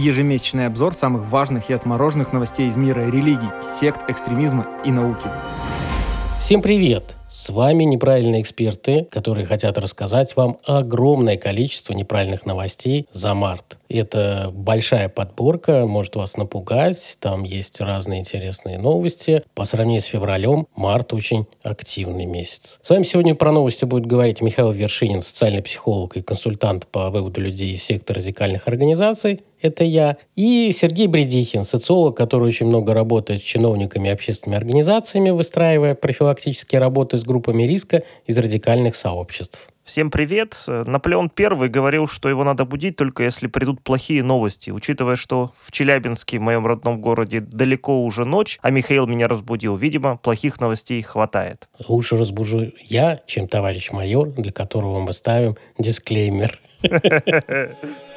[0.00, 5.28] Ежемесячный обзор самых важных и отмороженных новостей из мира религий, сект, экстремизма и науки.
[6.40, 7.16] Всем привет!
[7.28, 13.78] С вами неправильные эксперты, которые хотят рассказать вам огромное количество неправильных новостей за март.
[13.90, 17.18] Это большая подборка, может вас напугать.
[17.20, 19.44] Там есть разные интересные новости.
[19.54, 22.78] По сравнению с февралем, март очень активный месяц.
[22.82, 27.42] С вами сегодня про новости будет говорить Михаил Вершинин, социальный психолог и консультант по выводу
[27.42, 33.40] людей из сектора радикальных организаций это я, и Сергей Бредихин, социолог, который очень много работает
[33.40, 39.68] с чиновниками и общественными организациями, выстраивая профилактические работы с группами риска из радикальных сообществ.
[39.84, 40.54] Всем привет.
[40.68, 44.70] Наполеон I говорил, что его надо будить только если придут плохие новости.
[44.70, 49.74] Учитывая, что в Челябинске, в моем родном городе, далеко уже ночь, а Михаил меня разбудил,
[49.74, 51.68] видимо, плохих новостей хватает.
[51.88, 56.60] Лучше разбужу я, чем товарищ майор, для которого мы ставим дисклеймер.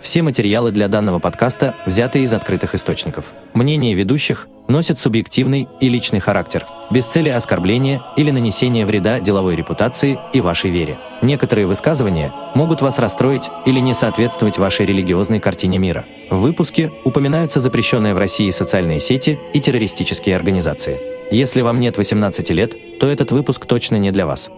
[0.00, 3.26] Все материалы для данного подкаста взяты из открытых источников.
[3.52, 10.18] Мнения ведущих носят субъективный и личный характер, без цели оскорбления или нанесения вреда деловой репутации
[10.32, 10.98] и вашей вере.
[11.22, 16.06] Некоторые высказывания могут вас расстроить или не соответствовать вашей религиозной картине мира.
[16.30, 20.98] В выпуске упоминаются запрещенные в России социальные сети и террористические организации.
[21.30, 24.50] Если вам нет 18 лет, то этот выпуск точно не для вас.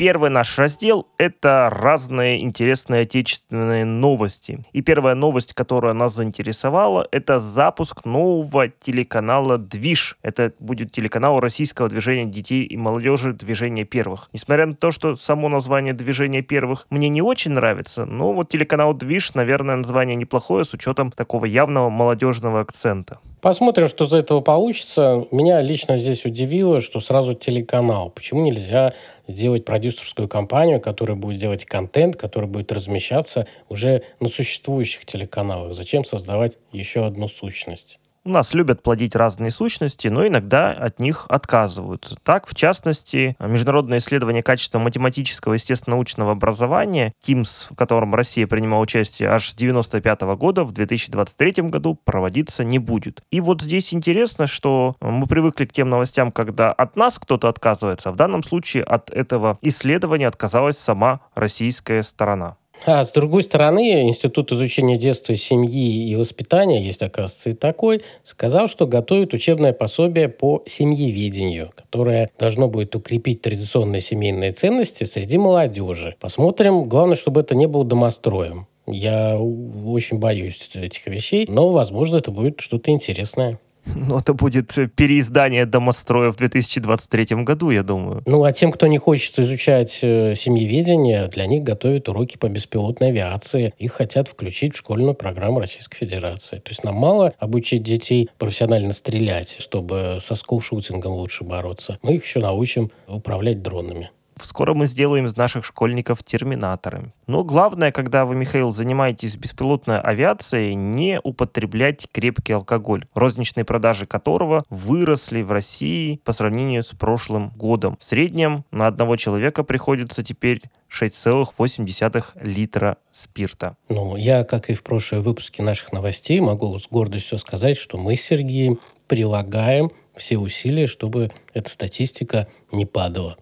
[0.00, 4.64] Первый наш раздел— это разные интересные отечественные новости.
[4.72, 10.16] И первая новость, которая нас заинтересовала, это запуск нового телеканала «Движ».
[10.22, 14.30] Это будет телеканал российского движения детей и молодежи «Движение первых».
[14.32, 18.94] Несмотря на то, что само название «Движение первых» мне не очень нравится, но вот телеканал
[18.94, 23.18] «Движ», наверное, название неплохое с учетом такого явного молодежного акцента.
[23.40, 25.26] Посмотрим, что из этого получится.
[25.30, 28.10] Меня лично здесь удивило, что сразу телеканал.
[28.10, 28.92] Почему нельзя
[29.30, 35.74] сделать продюсерскую компанию, которая будет делать контент, который будет размещаться уже на существующих телеканалах?
[35.74, 37.99] Зачем создавать еще одну сущность?
[38.22, 42.16] У нас любят плодить разные сущности, но иногда от них отказываются.
[42.22, 48.82] Так, в частности, Международное исследование качества математического и естественно-научного образования, ТИМС, в котором Россия принимала
[48.82, 53.22] участие аж с 1995 года, в 2023 году проводиться не будет.
[53.30, 58.10] И вот здесь интересно, что мы привыкли к тем новостям, когда от нас кто-то отказывается,
[58.10, 62.58] а в данном случае от этого исследования отказалась сама российская сторона.
[62.86, 68.68] А с другой стороны, Институт изучения детства, семьи и воспитания, есть, оказывается, и такой, сказал,
[68.68, 76.16] что готовит учебное пособие по семьеведению, которое должно будет укрепить традиционные семейные ценности среди молодежи.
[76.20, 76.88] Посмотрим.
[76.88, 78.66] Главное, чтобы это не было домостроем.
[78.86, 83.58] Я очень боюсь этих вещей, но, возможно, это будет что-то интересное.
[83.94, 88.22] Ну, это будет э, переиздание домостроя в 2023 году, я думаю.
[88.26, 93.08] Ну, а тем, кто не хочет изучать э, семьеведение, для них готовят уроки по беспилотной
[93.08, 93.74] авиации.
[93.78, 96.56] Их хотят включить в школьную программу Российской Федерации.
[96.56, 101.98] То есть нам мало обучить детей профессионально стрелять, чтобы со скулшутингом лучше бороться.
[102.02, 104.10] Мы их еще научим управлять дронами.
[104.44, 107.12] Скоро мы сделаем из наших школьников терминаторами.
[107.26, 114.64] Но главное, когда вы, Михаил, занимаетесь беспилотной авиацией, не употреблять крепкий алкоголь, розничные продажи которого
[114.70, 117.96] выросли в России по сравнению с прошлым годом.
[118.00, 123.76] В среднем на одного человека приходится теперь 6,8 литра спирта.
[123.88, 128.16] Ну, я, как и в прошлые выпуске наших новостей, могу с гордостью сказать, что мы
[128.16, 133.36] с Сергеем прилагаем все усилия, чтобы эта статистика не падала.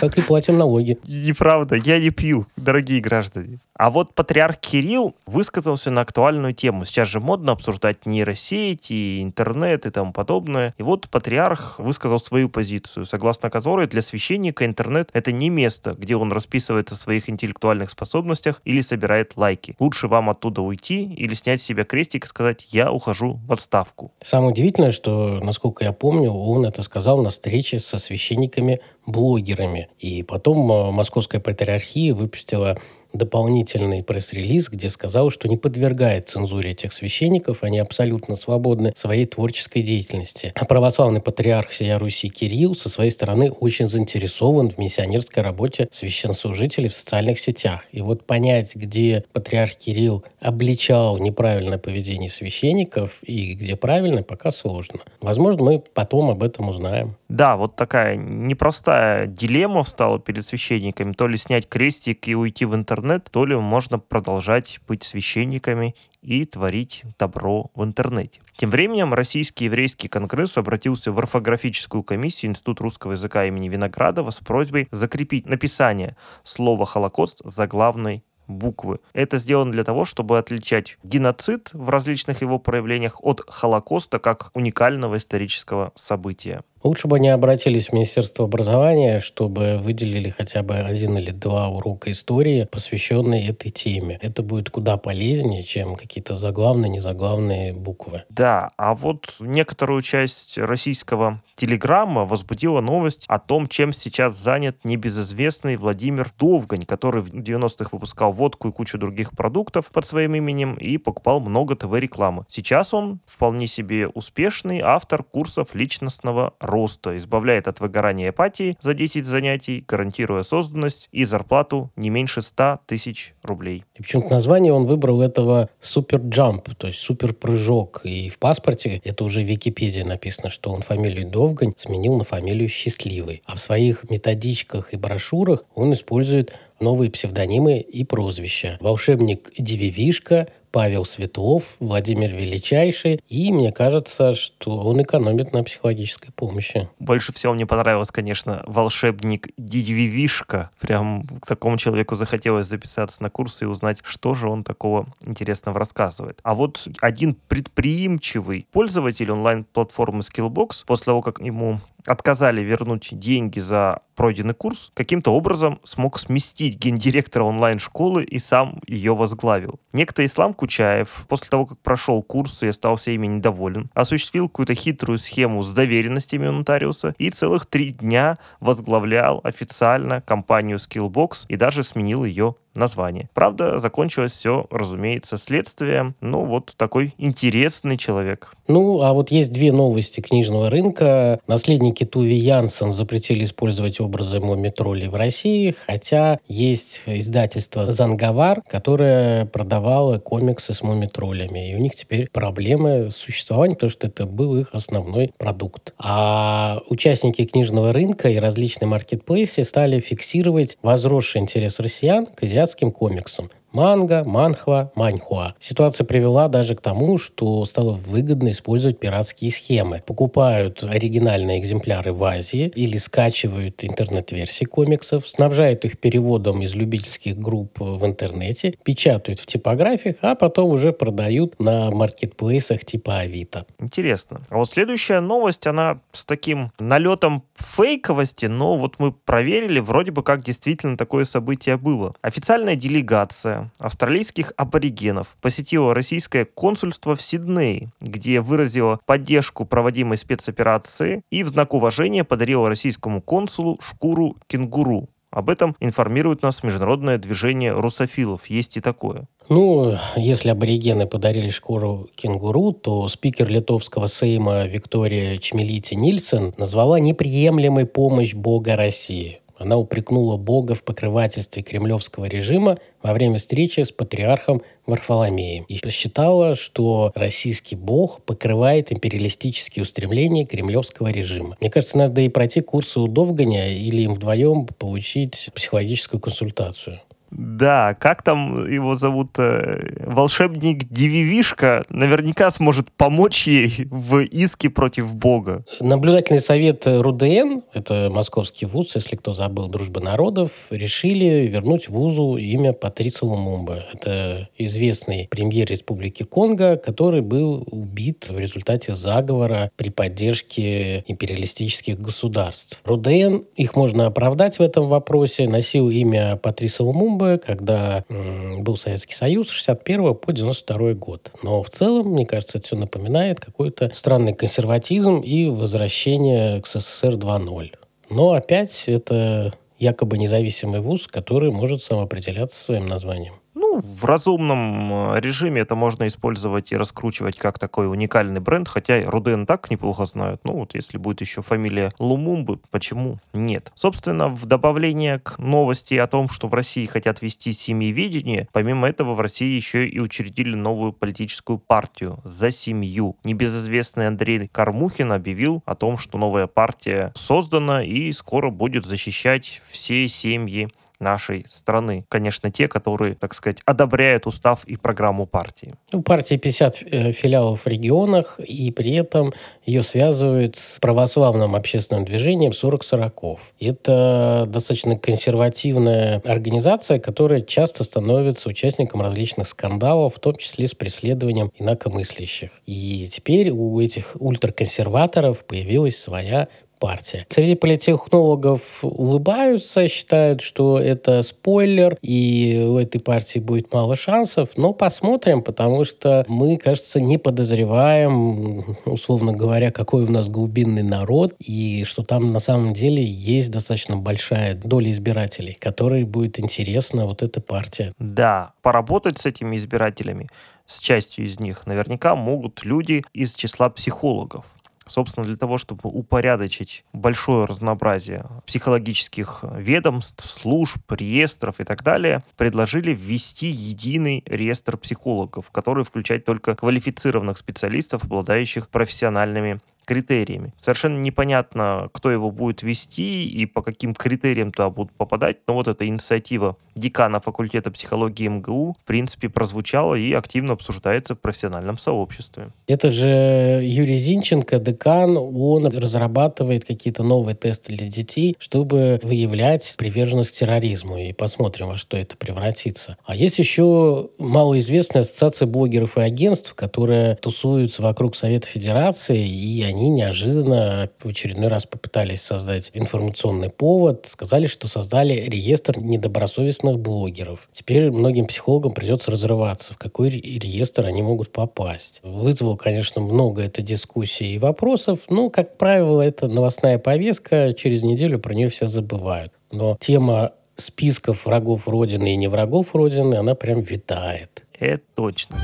[0.00, 0.98] Как и платим налоги.
[1.06, 3.58] Неправда, я не пью, дорогие граждане.
[3.74, 6.84] А вот патриарх Кирилл высказался на актуальную тему.
[6.84, 10.74] Сейчас же модно обсуждать нейросети, интернет и тому подобное.
[10.76, 16.16] И вот патриарх высказал свою позицию, согласно которой для священника интернет— это не место, где
[16.16, 19.74] он расписывается в своих интеллектуальных способностях или собирает лайки.
[19.78, 24.12] Лучше вам оттуда уйти или снять с себя крестик и сказать «я ухожу в отставку».
[24.22, 29.88] Самое удивительное, что, насколько я помню, он это сказал на встрече со священниками-блогерами.
[29.98, 32.78] И потом э, Московская патриархия выпустила
[33.12, 39.82] дополнительный пресс-релиз, где сказал, что не подвергает цензуре этих священников, они абсолютно свободны своей творческой
[39.82, 40.52] деятельности.
[40.54, 46.88] А православный патриарх всея Руси Кирилл со своей стороны очень заинтересован в миссионерской работе священнослужителей
[46.88, 47.84] в социальных сетях.
[47.92, 55.00] И вот понять, где патриарх Кирилл обличал неправильное поведение священников и где правильно, пока сложно.
[55.20, 57.16] Возможно, мы потом об этом узнаем.
[57.32, 61.14] Да, вот такая непростая дилемма встала перед священниками.
[61.14, 66.44] То ли снять крестик и уйти в интернет, то ли можно продолжать быть священниками и
[66.44, 68.40] творить добро в интернете.
[68.54, 74.40] Тем временем Российский еврейский конгресс обратился в орфографическую комиссию Институт русского языка имени Виноградова с
[74.40, 79.00] просьбой закрепить написание слова «Холокост» за главной буквы.
[79.14, 85.16] Это сделано для того, чтобы отличать геноцид в различных его проявлениях от Холокоста как уникального
[85.16, 86.62] исторического события.
[86.84, 92.10] Лучше бы они обратились в Министерство образования, чтобы выделили хотя бы один или два урока
[92.10, 94.18] истории, посвященные этой теме.
[94.20, 98.24] Это будет куда полезнее, чем какие-то заглавные, незаглавные буквы.
[98.30, 105.76] Да, а вот некоторую часть российского телеграмма возбудила новость о том, чем сейчас занят небезызвестный
[105.76, 110.96] Владимир Довгань, который в 90-х выпускал водку и кучу других продуктов под своим именем и
[110.96, 112.44] покупал много ТВ-рекламы.
[112.48, 118.94] Сейчас он вполне себе успешный автор курсов личностного роста, избавляет от выгорания и апатии за
[118.94, 123.84] 10 занятий, гарантируя созданность и зарплату не меньше 100 тысяч рублей.
[123.94, 128.00] И почему-то название он выбрал этого супер джамп, то есть супер прыжок.
[128.04, 132.68] И в паспорте, это уже в Википедии написано, что он фамилию Довгань сменил на фамилию
[132.68, 133.42] Счастливый.
[133.44, 138.76] А в своих методичках и брошюрах он использует новые псевдонимы и прозвища.
[138.80, 143.20] Волшебник Дививишка, Павел Светлов, Владимир Величайший.
[143.28, 146.88] И мне кажется, что он экономит на психологической помощи.
[146.98, 150.70] Больше всего мне понравилось, конечно, волшебник Дидвивишка.
[150.80, 155.78] Прям к такому человеку захотелось записаться на курсы и узнать, что же он такого интересного
[155.78, 156.40] рассказывает.
[156.42, 164.00] А вот один предприимчивый пользователь онлайн-платформы Skillbox, после того, как ему отказали вернуть деньги за
[164.14, 169.80] пройденный курс, каким-то образом смог сместить гендиректора онлайн-школы и сам ее возглавил.
[169.92, 175.18] Некто Ислам Кучаев, после того, как прошел курс и остался ими недоволен, осуществил какую-то хитрую
[175.18, 181.82] схему с доверенностями у нотариуса и целых три дня возглавлял официально компанию Skillbox и даже
[181.82, 183.28] сменил ее название.
[183.34, 186.14] Правда, закончилось все, разумеется, следствием.
[186.20, 188.54] Ну, вот такой интересный человек.
[188.68, 191.40] Ну, а вот есть две новости книжного рынка.
[191.46, 200.18] Наследники Туви Янсен запретили использовать образы мумитроллей в России, хотя есть издательство «Занговар», которое продавало
[200.18, 201.70] комиксы с мумитроллями.
[201.70, 205.92] И у них теперь проблемы с существованием, потому что это был их основной продукт.
[205.98, 212.92] А участники книжного рынка и различные маркетплейсы стали фиксировать возросший интерес россиян к азиатским азиатским
[212.92, 213.50] комиксам.
[213.72, 215.54] Манга, манхва, маньхуа.
[215.58, 220.02] Ситуация привела даже к тому, что стало выгодно использовать пиратские схемы.
[220.04, 227.80] Покупают оригинальные экземпляры в Азии или скачивают интернет-версии комиксов, снабжают их переводом из любительских групп
[227.80, 233.64] в интернете, печатают в типографиях, а потом уже продают на маркетплейсах типа Авито.
[233.80, 234.42] Интересно.
[234.50, 240.22] А вот следующая новость, она с таким налетом фейковости, но вот мы проверили, вроде бы
[240.22, 242.14] как действительно такое событие было.
[242.20, 251.42] Официальная делегация австралийских аборигенов посетила российское консульство в Сиднее, где выразила поддержку проводимой спецоперации и
[251.42, 255.08] в знак уважения подарила российскому консулу шкуру кенгуру.
[255.32, 258.46] Об этом информирует нас международное движение русофилов.
[258.48, 259.24] Есть и такое.
[259.48, 267.86] Ну, если аборигены подарили шкуру кенгуру, то спикер литовского сейма Виктория Чмелити Нильсен назвала неприемлемой
[267.86, 269.41] помощь Бога России.
[269.62, 276.56] Она упрекнула Бога в покрывательстве кремлевского режима во время встречи с патриархом Варфоломеем и посчитала,
[276.56, 281.56] что российский Бог покрывает империалистические устремления кремлевского режима.
[281.60, 287.00] Мне кажется, надо и пройти курсы у Довганя или им вдвоем получить психологическую консультацию.
[287.34, 289.38] Да, как там его зовут?
[289.38, 295.64] Э, волшебник Дививишка наверняка сможет помочь ей в иске против Бога.
[295.80, 302.74] Наблюдательный совет РУДН, это московский вуз, если кто забыл, Дружба народов, решили вернуть вузу имя
[302.74, 303.84] Патриса Лумумба.
[303.94, 312.80] Это известный премьер Республики Конго, который был убит в результате заговора при поддержке империалистических государств.
[312.84, 319.14] РУДН, их можно оправдать в этом вопросе, носил имя Патриса Лумумба, бы, когда был Советский
[319.14, 321.32] Союз с 61 по 92 год.
[321.42, 327.14] Но в целом, мне кажется, это все напоминает какой-то странный консерватизм и возвращение к СССР
[327.14, 327.74] 2.0.
[328.10, 333.34] Но опять это якобы независимый вуз, который может сам определяться своим названием.
[333.62, 339.08] Ну, в разумном э, режиме это можно использовать и раскручивать как такой уникальный бренд, хотя
[339.08, 340.40] Руден так неплохо знают.
[340.42, 343.70] Ну, вот если будет еще фамилия Лумумбы, почему нет?
[343.76, 349.14] Собственно, в добавление к новости о том, что в России хотят вести семьевидение, помимо этого
[349.14, 353.16] в России еще и учредили новую политическую партию «За семью».
[353.22, 360.08] Небезызвестный Андрей Кармухин объявил о том, что новая партия создана и скоро будет защищать все
[360.08, 360.68] семьи
[361.02, 362.06] нашей страны.
[362.08, 365.74] Конечно, те, которые, так сказать, одобряют устав и программу партии.
[365.92, 369.32] У партии 50 э, филиалов в регионах, и при этом
[369.64, 373.40] ее связывают с православным общественным движением 40 сороков.
[373.60, 381.50] Это достаточно консервативная организация, которая часто становится участником различных скандалов, в том числе с преследованием
[381.58, 382.50] инакомыслящих.
[382.66, 386.48] И теперь у этих ультраконсерваторов появилась своя
[386.82, 387.24] партия.
[387.28, 394.48] Среди политтехнологов улыбаются, считают, что это спойлер, и у этой партии будет мало шансов.
[394.56, 401.34] Но посмотрим, потому что мы, кажется, не подозреваем, условно говоря, какой у нас глубинный народ,
[401.38, 407.22] и что там на самом деле есть достаточно большая доля избирателей, которой будет интересна вот
[407.22, 407.94] эта партия.
[408.00, 410.26] Да, поработать с этими избирателями,
[410.66, 414.46] с частью из них, наверняка могут люди из числа психологов.
[414.86, 422.92] Собственно, для того, чтобы упорядочить большое разнообразие психологических ведомств, служб, реестров и так далее, предложили
[422.92, 430.52] ввести единый реестр психологов, который включает только квалифицированных специалистов, обладающих профессиональными критериями.
[430.56, 435.68] Совершенно непонятно, кто его будет вести и по каким критериям туда будут попадать, но вот
[435.68, 442.50] эта инициатива декана факультета психологии МГУ в принципе прозвучала и активно обсуждается в профессиональном сообществе.
[442.66, 450.30] Это же Юрий Зинченко, декан, он разрабатывает какие-то новые тесты для детей, чтобы выявлять приверженность
[450.30, 450.98] к терроризму.
[450.98, 452.96] И посмотрим, во что это превратится.
[453.04, 459.81] А есть еще малоизвестная ассоциация блогеров и агентств, которая тусуются вокруг Совета Федерации, и они
[459.88, 467.48] неожиданно в очередной раз попытались создать информационный повод, сказали, что создали реестр недобросовестных блогеров.
[467.52, 472.00] Теперь многим психологам придется разрываться, в какой реестр они могут попасть.
[472.02, 478.18] Вызвало, конечно, много это дискуссий и вопросов, но, как правило, это новостная повестка, через неделю
[478.18, 479.32] про нее все забывают.
[479.50, 484.44] Но тема списков врагов Родины и не врагов Родины, она прям витает.
[484.58, 485.36] Это точно.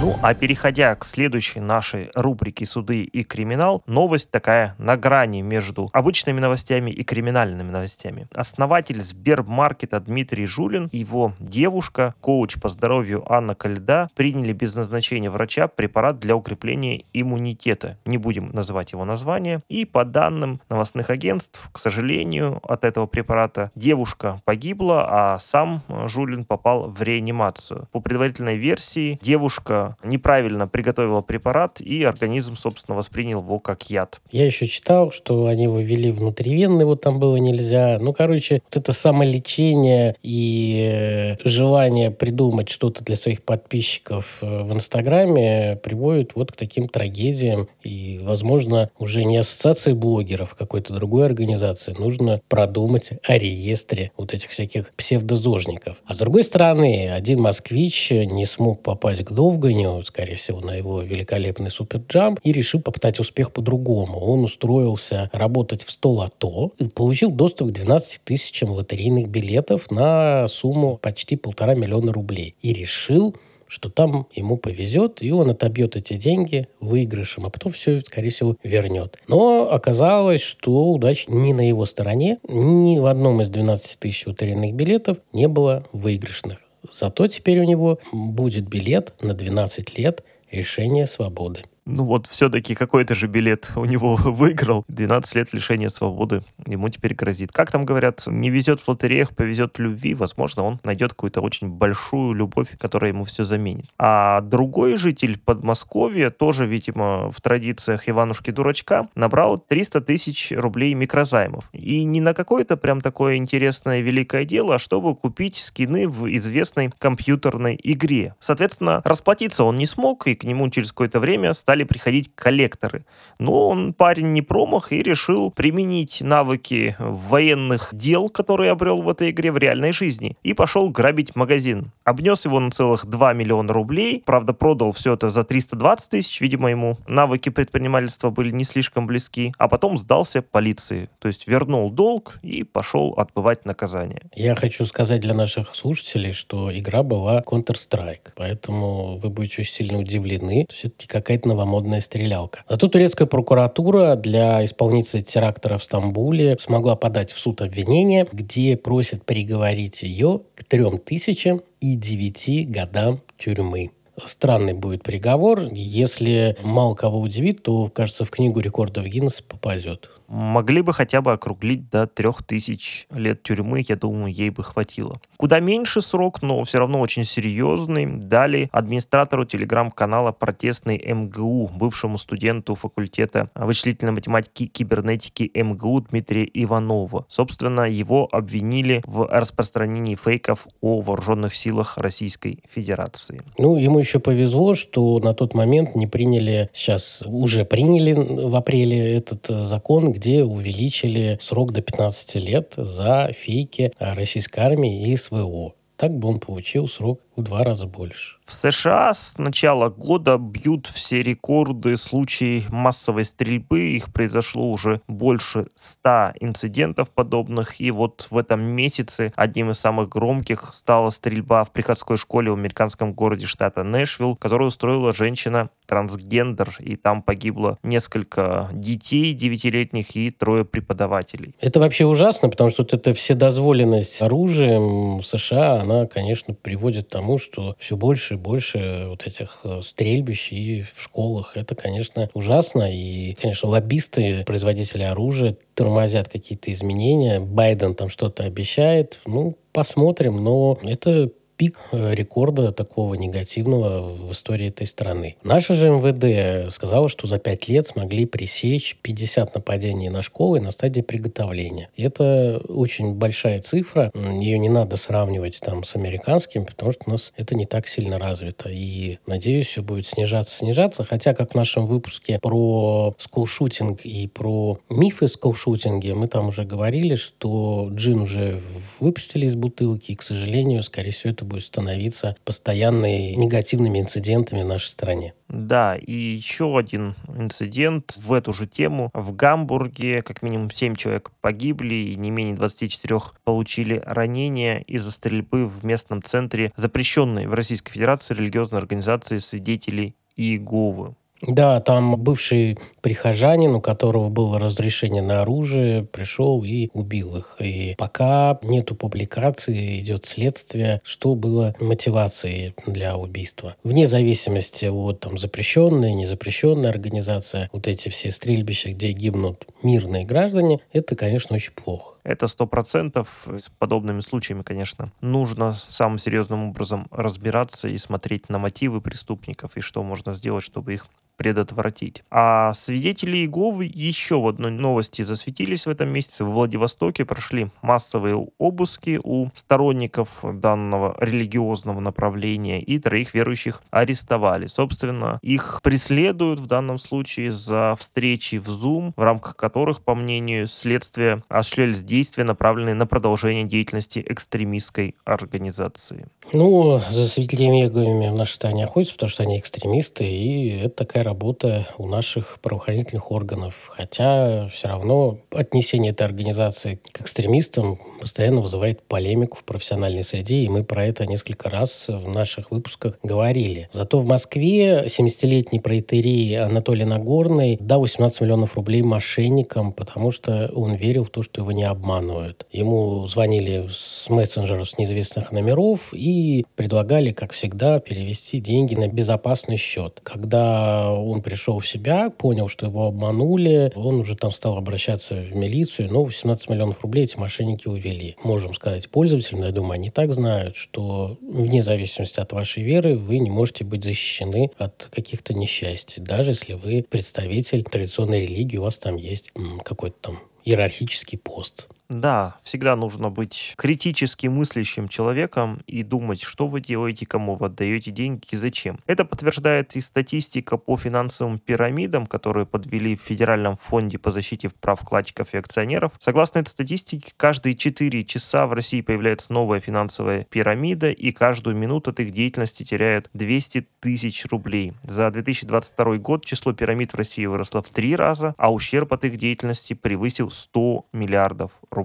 [0.00, 5.90] Ну, а переходя к следующей нашей рубрике «Суды и криминал», новость такая на грани между
[5.92, 8.26] обычными новостями и криминальными новостями.
[8.32, 15.28] Основатель Сбермаркета Дмитрий Жулин и его девушка, коуч по здоровью Анна Кальда, приняли без назначения
[15.28, 17.98] врача препарат для укрепления иммунитета.
[18.06, 19.60] Не будем называть его название.
[19.68, 26.46] И по данным новостных агентств, к сожалению, от этого препарата девушка погибла, а сам Жулин
[26.46, 27.86] попал в реанимацию.
[27.92, 34.20] По предварительной версии, девушка неправильно приготовила препарат, и организм, собственно, воспринял его как яд.
[34.30, 37.98] Я еще читал, что они его ввели внутривенно, вот там было нельзя.
[38.00, 44.72] Ну, короче, вот это самолечение и э, желание придумать что-то для своих подписчиков э, в
[44.72, 47.68] Инстаграме приводит вот к таким трагедиям.
[47.82, 54.34] И, возможно, уже не ассоциации блогеров, а какой-то другой организации нужно продумать о реестре вот
[54.34, 55.96] этих всяких псевдозожников.
[56.04, 60.74] А с другой стороны, один москвич не смог попасть к Довгане, принял, скорее всего, на
[60.74, 64.18] его великолепный суперджамп и решил попытать успех по-другому.
[64.18, 70.48] Он устроился работать в 100 лото и получил доступ к 12 тысячам лотерейных билетов на
[70.48, 72.54] сумму почти полтора миллиона рублей.
[72.62, 73.34] И решил
[73.66, 78.56] что там ему повезет, и он отобьет эти деньги выигрышем, а потом все, скорее всего,
[78.64, 79.16] вернет.
[79.28, 82.38] Но оказалось, что удача не на его стороне.
[82.48, 86.58] Ни в одном из 12 тысяч лотерейных билетов не было выигрышных.
[86.90, 93.14] Зато теперь у него будет билет на 12 лет решения свободы ну вот все-таки какой-то
[93.14, 94.84] же билет у него выиграл.
[94.88, 97.52] 12 лет лишения свободы ему теперь грозит.
[97.52, 100.14] Как там говорят, не везет в лотереях, повезет в любви.
[100.14, 103.86] Возможно, он найдет какую-то очень большую любовь, которая ему все заменит.
[103.98, 111.68] А другой житель Подмосковья, тоже, видимо, в традициях Иванушки-дурачка, набрал 300 тысяч рублей микрозаймов.
[111.72, 116.90] И не на какое-то прям такое интересное великое дело, а чтобы купить скины в известной
[116.98, 118.34] компьютерной игре.
[118.38, 123.04] Соответственно, расплатиться он не смог, и к нему через какое-то время стали стали приходить коллекторы.
[123.38, 129.30] Но он парень не промах и решил применить навыки военных дел, которые обрел в этой
[129.30, 131.92] игре в реальной жизни, и пошел грабить магазин.
[132.04, 136.70] Обнес его на целых 2 миллиона рублей, правда, продал все это за 320 тысяч, видимо,
[136.70, 142.38] ему навыки предпринимательства были не слишком близки, а потом сдался полиции, то есть вернул долг
[142.42, 144.22] и пошел отбывать наказание.
[144.34, 149.98] Я хочу сказать для наших слушателей, что игра была Counter-Strike, поэтому вы будете очень сильно
[149.98, 150.66] удивлены.
[150.66, 151.69] То есть это какая-то новомодная
[152.00, 152.64] стрелялка.
[152.68, 159.24] Зато турецкая прокуратура для исполнителя терактора в Стамбуле смогла подать в суд обвинение, где просит
[159.24, 163.90] приговорить ее к трем тысячам и девяти годам тюрьмы
[164.26, 165.62] странный будет приговор.
[165.72, 171.32] Если мало кого удивит, то, кажется, в книгу рекордов Гиннесса попадет могли бы хотя бы
[171.32, 175.20] округлить до трех тысяч лет тюрьмы, я думаю, ей бы хватило.
[175.36, 182.74] Куда меньше срок, но все равно очень серьезный, дали администратору телеграм-канала «Протестный МГУ», бывшему студенту
[182.74, 187.26] факультета вычислительной математики и кибернетики МГУ Дмитрия Иванова.
[187.28, 193.42] Собственно, его обвинили в распространении фейков о вооруженных силах Российской Федерации.
[193.58, 199.16] Ну, ему еще повезло, что на тот момент не приняли, сейчас уже приняли в апреле
[199.16, 205.72] этот э, закон, где увеличили срок до 15 лет за фейки российской армии и СВО.
[205.96, 208.36] Так бы он получил срок в два раза больше.
[208.44, 213.80] В США с начала года бьют все рекорды случаев массовой стрельбы.
[213.90, 217.80] Их произошло уже больше ста инцидентов подобных.
[217.80, 222.54] И вот в этом месяце одним из самых громких стала стрельба в приходской школе в
[222.54, 230.30] американском городе штата Нэшвилл, которую устроила женщина трансгендер, и там погибло несколько детей девятилетних и
[230.30, 231.54] трое преподавателей.
[231.60, 237.29] Это вообще ужасно, потому что вот эта вседозволенность оружием США, она, конечно, приводит к тому,
[237.30, 241.56] тому, что все больше и больше вот этих э, стрельбищ и в школах.
[241.56, 242.90] Это, конечно, ужасно.
[242.92, 247.38] И, конечно, лоббисты, производители оружия тормозят какие-то изменения.
[247.38, 249.20] Байден там что-то обещает.
[249.26, 250.42] Ну, посмотрим.
[250.42, 251.30] Но это
[251.60, 255.36] пик э, рекорда такого негативного в истории этой страны.
[255.42, 260.70] Наша же МВД сказала, что за пять лет смогли пресечь 50 нападений на школы на
[260.70, 261.90] стадии приготовления.
[261.96, 264.10] И это очень большая цифра.
[264.14, 268.18] Ее не надо сравнивать там с американским, потому что у нас это не так сильно
[268.18, 268.70] развито.
[268.70, 271.04] И, надеюсь, все будет снижаться, снижаться.
[271.04, 277.16] Хотя, как в нашем выпуске про скулшутинг и про мифы скулшутинге, мы там уже говорили,
[277.16, 278.62] что джин уже
[278.98, 284.66] выпустили из бутылки, и, к сожалению, скорее всего, это будет становиться постоянными негативными инцидентами в
[284.66, 285.34] нашей стране.
[285.48, 289.10] Да, и еще один инцидент в эту же тему.
[289.12, 295.66] В Гамбурге как минимум 7 человек погибли и не менее 24 получили ранения из-за стрельбы
[295.66, 301.16] в местном центре запрещенной в Российской Федерации религиозной организации свидетелей Иеговы.
[301.42, 307.56] Да, там бывший прихожанин, у которого было разрешение на оружие, пришел и убил их.
[307.60, 313.76] И пока нету публикации, идет следствие, что было мотивацией для убийства.
[313.84, 320.80] Вне зависимости от там, запрещенной, незапрещенной организации, вот эти все стрельбища, где гибнут мирные граждане,
[320.92, 322.16] это, конечно, очень плохо.
[322.22, 323.46] Это сто процентов.
[323.48, 329.80] С подобными случаями, конечно, нужно самым серьезным образом разбираться и смотреть на мотивы преступников и
[329.80, 331.06] что можно сделать, чтобы их
[331.40, 332.22] предотвратить.
[332.30, 336.44] А свидетели Иеговы еще в одной новости засветились в этом месяце.
[336.44, 344.66] В Владивостоке прошли массовые обыски у сторонников данного религиозного направления и троих верующих арестовали.
[344.66, 350.66] Собственно, их преследуют в данном случае за встречи в Zoom, в рамках которых, по мнению
[350.66, 356.26] следствия, осуществлялись действия, направленные на продолжение деятельности экстремистской организации.
[356.52, 361.22] Ну, за свидетелями Иеговыми в нашей стране охотятся, потому что они экстремисты, и это такая
[361.22, 363.74] работа у наших правоохранительных органов.
[363.88, 370.68] Хотя все равно отнесение этой организации к экстремистам постоянно вызывает полемику в профессиональной среде, и
[370.68, 373.88] мы про это несколько раз в наших выпусках говорили.
[373.92, 380.94] Зато в Москве 70-летний проетерей Анатолий Нагорный дал 18 миллионов рублей мошенникам, потому что он
[380.94, 382.66] верил в то, что его не обманывают.
[382.72, 389.76] Ему звонили с мессенджеров с неизвестных номеров и предлагали, как всегда, перевести деньги на безопасный
[389.76, 390.20] счет.
[390.22, 395.54] Когда он пришел в себя, понял, что его обманули, он уже там стал обращаться в
[395.54, 398.36] милицию, но 18 миллионов рублей эти мошенники увели.
[398.42, 403.38] Можем сказать пользователям, я думаю, они так знают, что вне зависимости от вашей веры вы
[403.38, 408.98] не можете быть защищены от каких-то несчастий, даже если вы представитель традиционной религии, у вас
[408.98, 409.52] там есть
[409.84, 411.86] какой-то там иерархический пост.
[412.10, 418.10] Да, всегда нужно быть критически мыслящим человеком и думать, что вы делаете, кому вы отдаете
[418.10, 418.98] деньги и зачем.
[419.06, 425.00] Это подтверждает и статистика по финансовым пирамидам, которые подвели в Федеральном фонде по защите прав
[425.02, 426.10] вкладчиков и акционеров.
[426.18, 432.10] Согласно этой статистике, каждые 4 часа в России появляется новая финансовая пирамида, и каждую минуту
[432.10, 434.94] от их деятельности теряют 200 тысяч рублей.
[435.04, 439.36] За 2022 год число пирамид в России выросло в три раза, а ущерб от их
[439.36, 441.99] деятельности превысил 100 миллиардов рублей.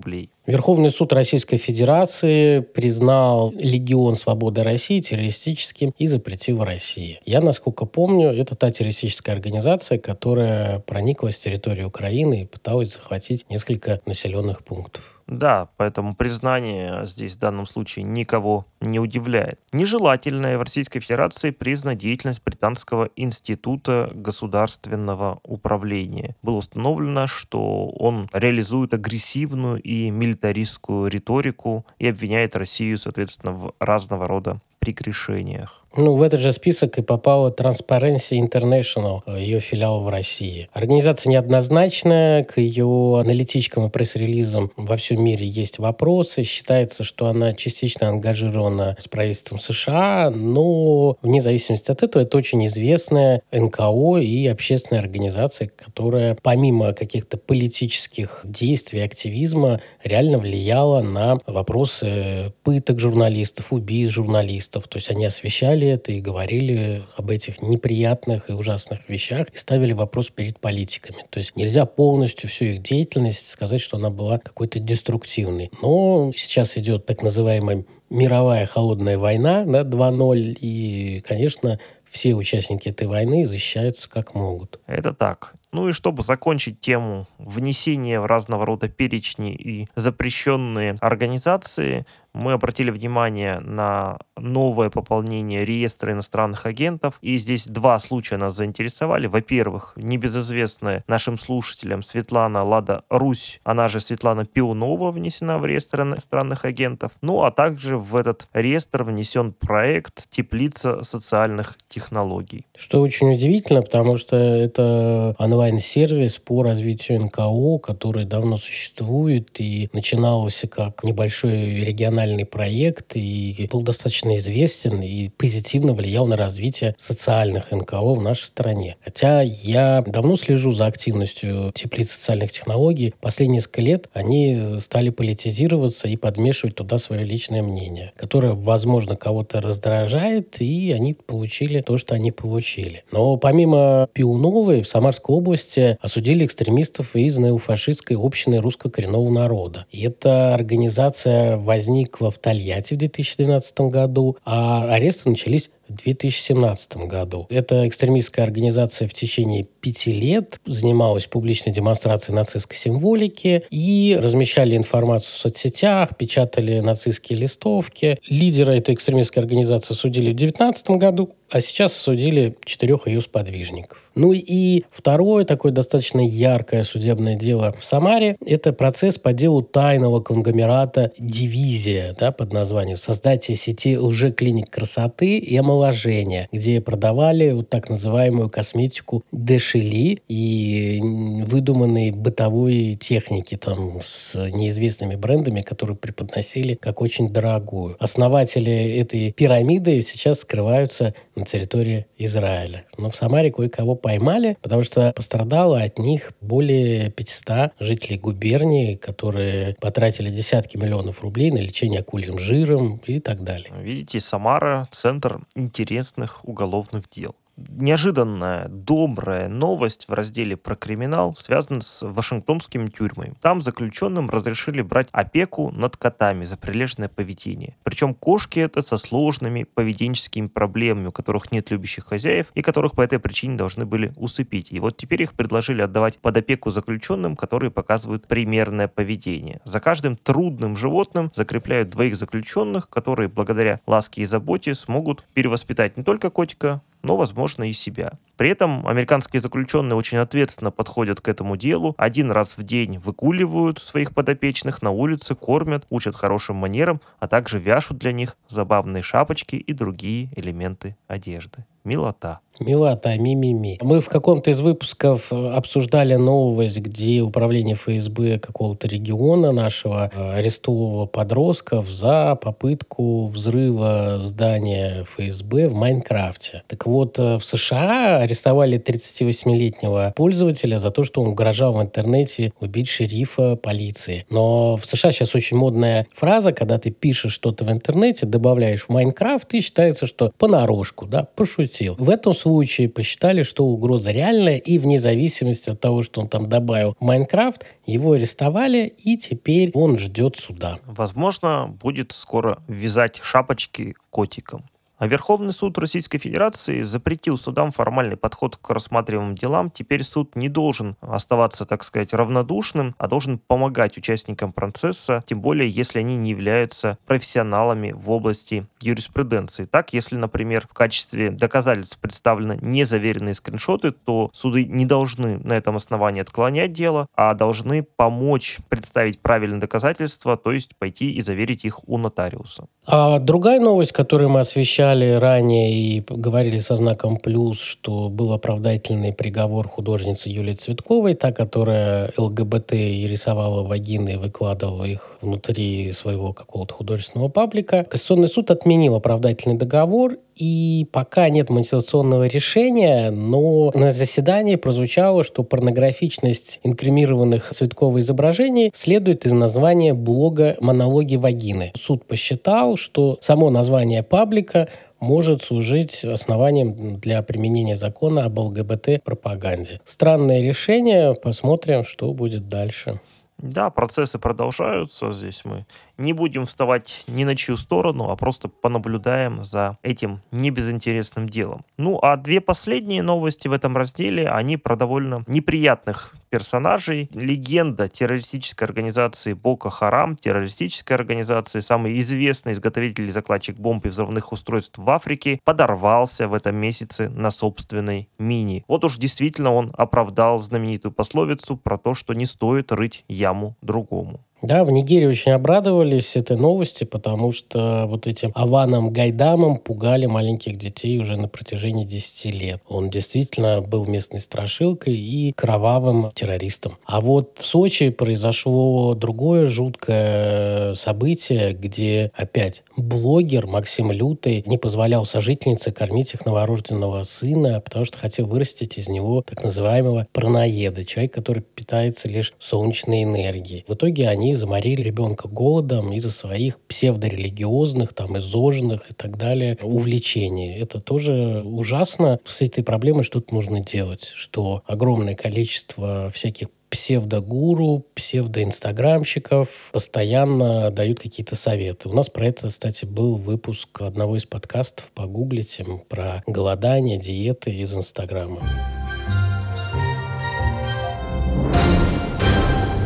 [0.45, 7.19] Верховный суд Российской Федерации признал Легион Свободы России террористическим и запретил в России.
[7.25, 13.45] Я, насколько помню, это та террористическая организация, которая проникла с территории Украины и пыталась захватить
[13.49, 15.14] несколько населенных пунктов.
[15.27, 19.59] Да, поэтому признание здесь в данном случае никого не удивляет.
[19.73, 26.35] Нежелательная в Российской Федерации признана деятельность Британского института государственного управления.
[26.43, 34.27] Было установлено, что он реализует агрессивную и милитаристскую риторику и обвиняет Россию, соответственно, в разного
[34.27, 35.85] рода прегрешениях.
[35.97, 40.67] Ну, в этот же список и попала Transparency International, ее филиал в России.
[40.73, 46.43] Организация неоднозначная, к ее аналитичкам и пресс-релизам во всем мире есть вопросы.
[46.43, 52.65] Считается, что она частично ангажирована с правительством США, но вне зависимости от этого это очень
[52.65, 62.53] известная НКО и общественная организация, которая помимо каких-то политических действий, активизма, реально влияла на вопросы
[62.63, 64.74] пыток журналистов, убийств журналистов.
[64.81, 69.93] То есть они освещали это и говорили об этих неприятных и ужасных вещах и ставили
[69.93, 71.25] вопрос перед политиками.
[71.29, 75.71] То есть нельзя полностью всю их деятельность сказать, что она была какой-то деструктивной.
[75.81, 83.07] Но сейчас идет так называемая мировая холодная война, да, 2.0, и, конечно, все участники этой
[83.07, 84.79] войны защищаются как могут.
[84.87, 85.55] Это так.
[85.71, 92.05] Ну и чтобы закончить тему внесения в разного рода перечни и запрещенные организации,
[92.35, 97.17] мы обратили внимание на новое пополнение реестра иностранных агентов.
[97.21, 99.27] И здесь два случая нас заинтересовали.
[99.27, 106.65] Во-первых, небезызвестная нашим слушателям Светлана Лада Русь, она же Светлана Пионова внесена в реестр иностранных
[106.65, 107.13] агентов.
[107.21, 112.65] Ну а также в этот реестр внесен проект «Теплица социальных технологий».
[112.75, 120.67] Что очень удивительно, потому что это онлайн-сервис по развитию НКО, который давно существует и начинался
[120.67, 127.71] как небольшой региональный национальный проект и был достаточно известен и позитивно влиял на развитие социальных
[127.71, 128.97] НКО в нашей стране.
[129.03, 133.13] Хотя я давно слежу за активностью теплиц социальных технологий.
[133.21, 139.61] Последние несколько лет они стали политизироваться и подмешивать туда свое личное мнение, которое, возможно, кого-то
[139.61, 143.03] раздражает, и они получили то, что они получили.
[143.11, 149.85] Но помимо Пиуновой в Самарской области осудили экстремистов из неофашистской общины русско-коренного народа.
[149.91, 157.47] И эта организация возникла Тольятти в 2012 году, а аресты начались в 2017 году.
[157.49, 165.33] Эта экстремистская организация в течение пяти лет занималась публичной демонстрацией нацистской символики и размещали информацию
[165.33, 168.19] в соцсетях, печатали нацистские листовки.
[168.27, 174.09] Лидера этой экстремистской организации судили в 2019 году, а сейчас осудили четырех ее сподвижников.
[174.15, 180.21] Ну и второе такое достаточно яркое судебное дело в Самаре– это процесс по делу тайного
[180.21, 187.89] конгломерата «Дивизия» да, под названием «Создатие сети лжеклиник красоты и омоложения», где продавали вот так
[187.89, 190.99] называемую косметику дешели и
[191.45, 197.95] выдуманные бытовой техники там с неизвестными брендами, которые преподносили как очень дорогую.
[197.99, 202.85] Основатели этой пирамиды сейчас скрываются на территории Израиля.
[202.97, 209.75] Но в Самаре кое-кого поймали, потому что пострадало от них более 500 жителей губернии, которые
[209.81, 213.71] потратили десятки миллионов рублей на лечение акульим жиром и так далее.
[213.81, 222.05] Видите, Самара— центр интересных уголовных дел неожиданная, добрая новость в разделе про криминал связана с
[222.05, 223.35] вашингтонскими тюрьмами.
[223.41, 227.77] Там заключенным разрешили брать опеку над котами за прилежное поведение.
[227.83, 233.01] Причем кошки это со сложными поведенческими проблемами, у которых нет любящих хозяев и которых по
[233.01, 234.71] этой причине должны были усыпить.
[234.71, 239.61] И вот теперь их предложили отдавать под опеку заключенным, которые показывают примерное поведение.
[239.65, 246.03] За каждым трудным животным закрепляют двоих заключенных, которые благодаря ласке и заботе смогут перевоспитать не
[246.03, 248.13] только котика, но, возможно, и себя.
[248.35, 251.93] При этом американские заключенные очень ответственно подходят к этому делу.
[251.97, 257.59] Один раз в день выкуливают своих подопечных на улице, кормят, учат хорошим манерам, а также
[257.59, 261.65] вяшут для них забавные шапочки и другие элементы одежды.
[261.85, 262.39] Милота.
[262.59, 263.77] Милота, ми-ми-ми.
[263.81, 270.31] Мы в каком-то из выпусков э, обсуждали новость, где управление ФСБ какого-то региона нашего э,
[270.35, 276.63] арестовало подростков за попытку взрыва здания ФСБ в Майнкрафте.
[276.67, 282.53] Так вот, э, в США арестовали 38-летнего пользователя за то, что он угрожал в интернете
[282.61, 284.25] убить шерифа полиции.
[284.29, 288.89] Но в США сейчас очень модная фраза, когда ты пишешь что-то в интернете, добавляешь в
[288.89, 291.74] Майнкрафт, и считается, что понарошку, да, пошутил.
[291.97, 296.47] В этом случае посчитали, что угроза реальная, и вне зависимости от того, что он там
[296.47, 300.79] добавил Майнкрафт, его арестовали, и теперь он ждет суда.
[300.85, 304.65] Возможно, будет скоро вязать шапочки котикам.
[304.97, 309.69] А Верховный суд Российской Федерации запретил судам формальный подход к рассматриваемым делам.
[309.69, 315.67] Теперь суд не должен оставаться, так сказать, равнодушным, а должен помогать участникам процесса, тем более,
[315.67, 319.65] если они не являются профессионалами в области юриспруденции.
[319.65, 325.75] Так, если, например, в качестве доказательств представлены незаверенные скриншоты, то суды не должны на этом
[325.75, 331.87] основании отклонять дело, а должны помочь представить правильные доказательства, то есть пойти и заверить их
[331.89, 332.67] у нотариуса.
[332.87, 339.11] А другая новость, которую мы освещали ранее и говорили со знаком плюс, что был оправдательный
[339.11, 346.31] приговор художницы Юлии Цветковой, та, которая ЛГБТ и рисовала вагины и выкладывала их внутри своего
[346.31, 347.85] какого-то художественного паблика.
[347.85, 355.43] Конституционный суд отменил оправдательный договор и пока нет мотивационного решения, но на заседании прозвучало, что
[355.43, 361.71] порнографичность инкримированных Цветковой изображений следует из названия блога «Монологи вагины».
[361.75, 364.67] Суд посчитал, что само название паблика
[364.99, 369.79] может служить основанием для применения закона об ЛГБТ-пропаганде.
[369.85, 371.13] Странное решение.
[371.13, 372.99] Посмотрим, что будет дальше.
[373.37, 375.11] Да, процессы продолжаются.
[375.11, 375.65] Здесь мы
[375.97, 381.65] не будем вставать ни на чью сторону, а просто понаблюдаем за этим небезынтересным делом.
[381.77, 387.09] Ну, а две последние новости в этом разделе, они про довольно неприятных персонажей.
[387.13, 394.31] Легенда террористической организации Бока Харам, террористической организации, самый известный изготовитель и закладчик бомб и взрывных
[394.31, 398.65] устройств в Африке, подорвался в этом месяце на собственной мини.
[398.67, 404.25] Вот уж действительно он оправдал знаменитую пословицу про то, что не стоит рыть яму другому.
[404.45, 410.55] Да, в Нигерии очень обрадовались этой новости, потому что вот этим Аваном Гайдамом пугали маленьких
[410.55, 412.61] детей уже на протяжении 10 лет.
[412.69, 416.77] Он действительно был местной страшилкой и кровавым террористом.
[416.85, 425.07] А вот в Сочи произошло другое жуткое событие, где опять блогер Максим Лютый не позволял
[425.07, 431.13] сожительнице кормить их новорожденного сына, потому что хотел вырастить из него так называемого праноеда, человек,
[431.13, 433.65] который питается лишь солнечной энергией.
[433.67, 440.57] В итоге они заморили ребенка голодом из-за своих псевдорелигиозных, там, изожных и так далее увлечений.
[440.57, 442.19] Это тоже ужасно.
[442.23, 451.35] С этой проблемой что-то нужно делать, что огромное количество всяких псевдогуру, псевдоинстаграмщиков постоянно дают какие-то
[451.35, 451.87] советы.
[451.87, 457.73] У нас про это, кстати, был выпуск одного из подкастов, погуглите, про голодание, диеты из
[457.73, 458.41] Инстаграма.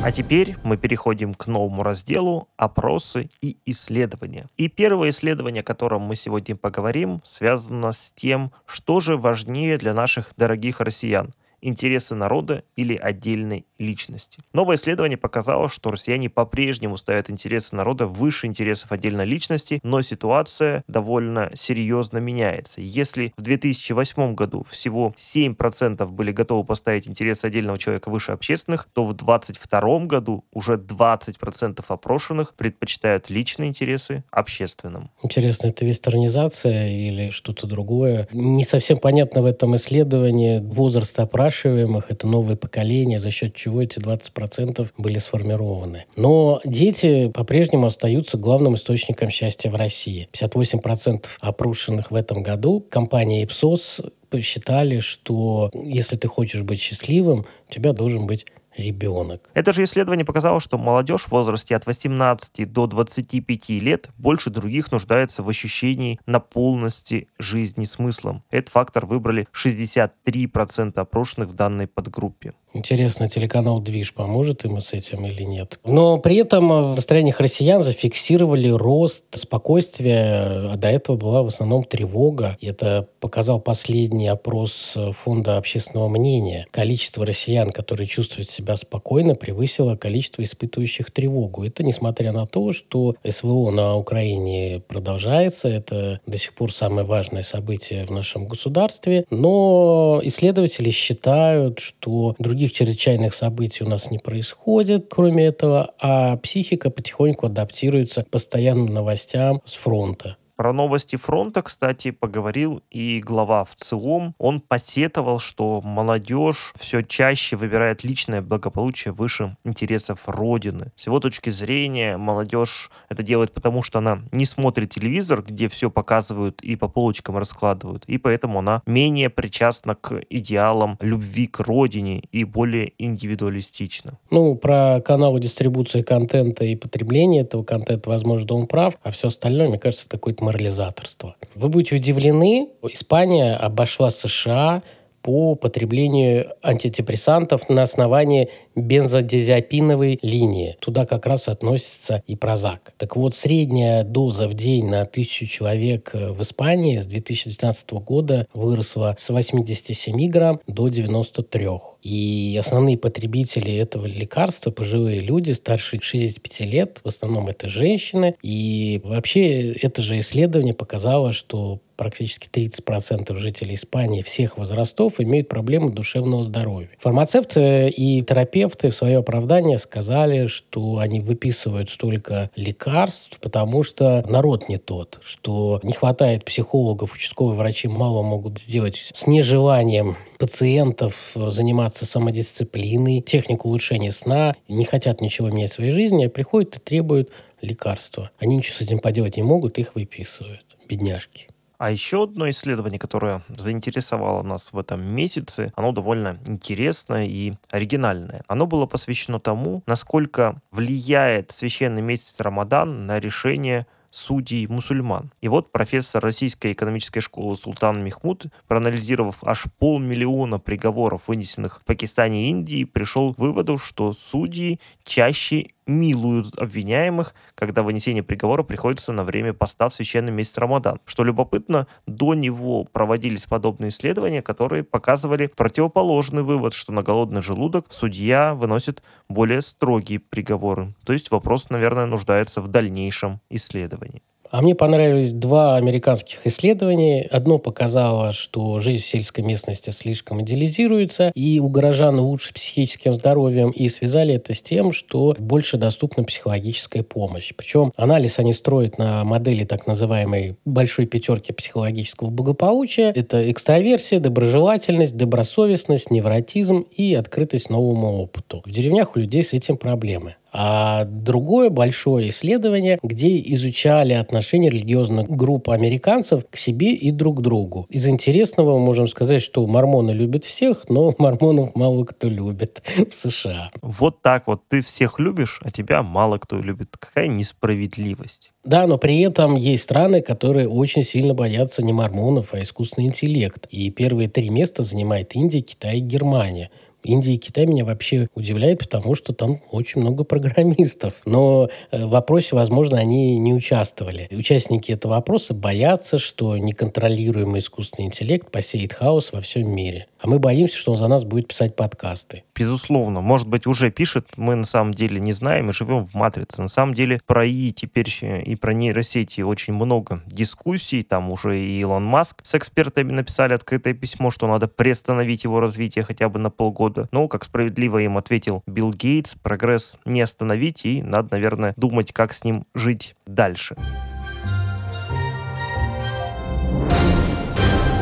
[0.09, 4.49] А теперь мы переходим к новому разделу «Опросы и исследования».
[4.57, 9.93] И первое исследование, о котором мы сегодня поговорим, связано с тем, что же важнее для
[9.93, 14.39] наших дорогих россиян– интересы народа или отдельной личности.
[14.53, 20.83] Новое исследование показало, что россияне по-прежнему ставят интересы народа выше интересов отдельной личности, но ситуация
[20.87, 22.81] довольно серьезно меняется.
[22.81, 29.05] Если в 2008 году всего 7% были готовы поставить интересы отдельного человека выше общественных, то
[29.05, 35.09] в 2022 году уже 20% опрошенных предпочитают личные интересы общественным.
[35.23, 38.27] Интересно, это вестернизация или что-то другое?
[38.31, 41.17] Не совсем понятно в этом исследовании возраст
[41.49, 46.05] опрашиваемых, это новое поколение, за счет чего эти 20% были сформированы.
[46.15, 50.29] Но дети по-прежнему остаются главным источником счастья в России.
[50.31, 57.73] 58% опрошенных в этом году компания Ipsos посчитали, что если ты хочешь быть счастливым, у
[57.73, 58.45] тебя должен быть
[58.79, 59.49] ребенок.
[59.53, 64.91] Это же исследование показало, что молодежь в возрасте от 18 до 25 лет больше других
[64.91, 68.43] нуждается в ощущении наполненности жизни смыслом.
[68.49, 72.53] Этот фактор выбрали 63% опрошенных в данной подгруппе.
[72.73, 75.79] Интересно, телеканал «Движ» поможет ему с этим или нет?
[75.85, 81.83] Но при этом в настроениях россиян зафиксировали рост спокойствия, а до этого была в основном
[81.83, 82.57] тревога.
[82.59, 86.67] И это показал последний опрос Фонда общественного мнения.
[86.71, 91.63] Количество россиян, которые чувствуют себя спокойно, превысило количество испытывающих тревогу.
[91.63, 95.67] Это несмотря на то, что СВО на Украине продолжается.
[95.67, 99.25] Это до сих пор самое важное событие в нашем государстве.
[99.29, 106.35] Но исследователи считают, что другие других чрезвычайных событий у нас не происходит, кроме этого, а
[106.35, 110.35] психика потихоньку адаптируется к постоянным новостям с фронта.
[110.59, 114.35] Про новости фронта, кстати, поговорил и глава в ЦИОМ.
[114.37, 120.91] Он посетовал, что молодежь все чаще выбирает личное благополучие выше интересов Родины.
[120.97, 125.89] С его точки зрения, молодежь это делает потому, что она не смотрит телевизор, где все
[125.89, 132.19] показывают и по полочкам раскладывают, и поэтому она менее причастна к идеалам любви к Родине
[132.33, 134.19] и более индивидуалистична.
[134.29, 139.69] Ну, про каналы дистрибуции контента и потребления этого контента, возможно, он прав, а все остальное,
[139.69, 141.35] мне кажется, это какой-то морализаторства.
[141.53, 144.81] Вы будете удивлены, Испания обошла США
[145.21, 150.77] по потреблению антидепрессантов на основании бензодиазепиновой линии.
[150.79, 152.93] Туда как раз относится и прозак.
[152.97, 159.15] Так вот, средняя доза в день на тысячу человек в Испании с 2019 года выросла
[159.17, 161.67] с 87 грамм до 93.
[162.01, 168.35] И основные потребители этого лекарства– пожилые люди старше 65 лет, в основном это женщины.
[168.41, 175.91] И вообще это же исследование показало, что практически 30% жителей Испании всех возрастов имеют проблемы
[175.91, 176.89] душевного здоровья.
[176.97, 184.69] Фармацевты и терапевты в свое оправдание сказали, что они выписывают столько лекарств, потому что народ
[184.69, 192.05] не тот, что не хватает психологов, участковые врачи мало могут сделать с нежеланием пациентов заниматься
[192.05, 197.29] самодисциплиной, технику улучшения сна, не хотят ничего менять в своей жизни, а приходят и требуют
[197.61, 198.31] лекарства.
[198.39, 200.63] Они ничего с этим поделать не могут, их выписывают.
[200.87, 201.49] Бедняжки.
[201.79, 208.43] А еще одно исследование, которое заинтересовало нас в этом месяце, оно довольно интересное и оригинальное.
[208.47, 215.31] Оно было посвящено тому, насколько влияет священный месяц Рамадан на решение судей мусульман.
[215.39, 222.47] И вот профессор Российской экономической школы Султан Мехмуд, проанализировав аж полмиллиона приговоров, вынесенных в Пакистане
[222.47, 229.23] и Индии, пришел к выводу, что судьи чаще милуют обвиняемых, когда вынесение приговора приходится на
[229.23, 230.99] время поста в священный месяц Рамадан.
[231.05, 237.87] Что любопытно, до него проводились подобные исследования, которые показывали противоположный вывод, что на голодный желудок
[237.89, 240.93] судья выносит более строгие приговоры.
[241.05, 244.21] То есть вопрос, наверное, нуждается в дальнейшем исследовании.
[244.51, 247.27] А мне понравились два американских исследования.
[247.29, 253.69] Одно показало, что жизнь в сельской местности слишком идеализируется, и у горожан лучше психическим здоровьем,
[253.69, 257.53] и связали это с тем, что больше доступна психологическая помощь.
[257.55, 263.11] Причем анализ они строят на модели так называемой большой пятерки психологического благополучия.
[263.15, 268.63] Это экстраверсия, доброжелательность, добросовестность, невротизм и открытость новому опыту.
[268.65, 270.35] В деревнях у людей с этим проблемы.
[270.51, 277.41] А другое большое исследование, где изучали отношения религиозных групп американцев к себе и друг к
[277.41, 277.85] другу.
[277.89, 283.13] Из интересного мы можем сказать, что мормоны любят всех, но мормонов мало кто любит в
[283.13, 283.69] США.
[283.81, 284.61] Вот так вот.
[284.67, 286.95] Ты всех любишь, а тебя мало кто любит.
[286.97, 288.51] Какая несправедливость.
[288.63, 293.67] Да, но при этом есть страны, которые очень сильно боятся не мормонов, а искусственный интеллект.
[293.71, 296.69] И первые три места занимает Индия, Китай и Германия.
[297.03, 301.15] Индия и Китай меня вообще удивляют, потому что там очень много программистов.
[301.25, 304.27] Но э, в вопросе, возможно, они не участвовали.
[304.31, 310.07] Участники этого вопроса боятся, что неконтролируемый искусственный интеллект посеет хаос во всем мире.
[310.21, 312.43] А мы боимся, что он за нас будет писать подкасты.
[312.53, 313.21] Безусловно.
[313.21, 314.27] Может быть, уже пишет.
[314.35, 316.61] Мы на самом деле не знаем Мы живем в матрице.
[316.61, 321.03] На самом деле про ИИ теперь и про нейросети очень много дискуссий.
[321.03, 326.03] Там уже и Илон Маск с экспертами написали открытое письмо, что надо приостановить его развитие
[326.03, 327.07] хотя бы на полгода.
[327.11, 332.33] Но, как справедливо им ответил Билл Гейтс, прогресс не остановить, и надо, наверное, думать, как
[332.33, 333.75] с ним жить дальше.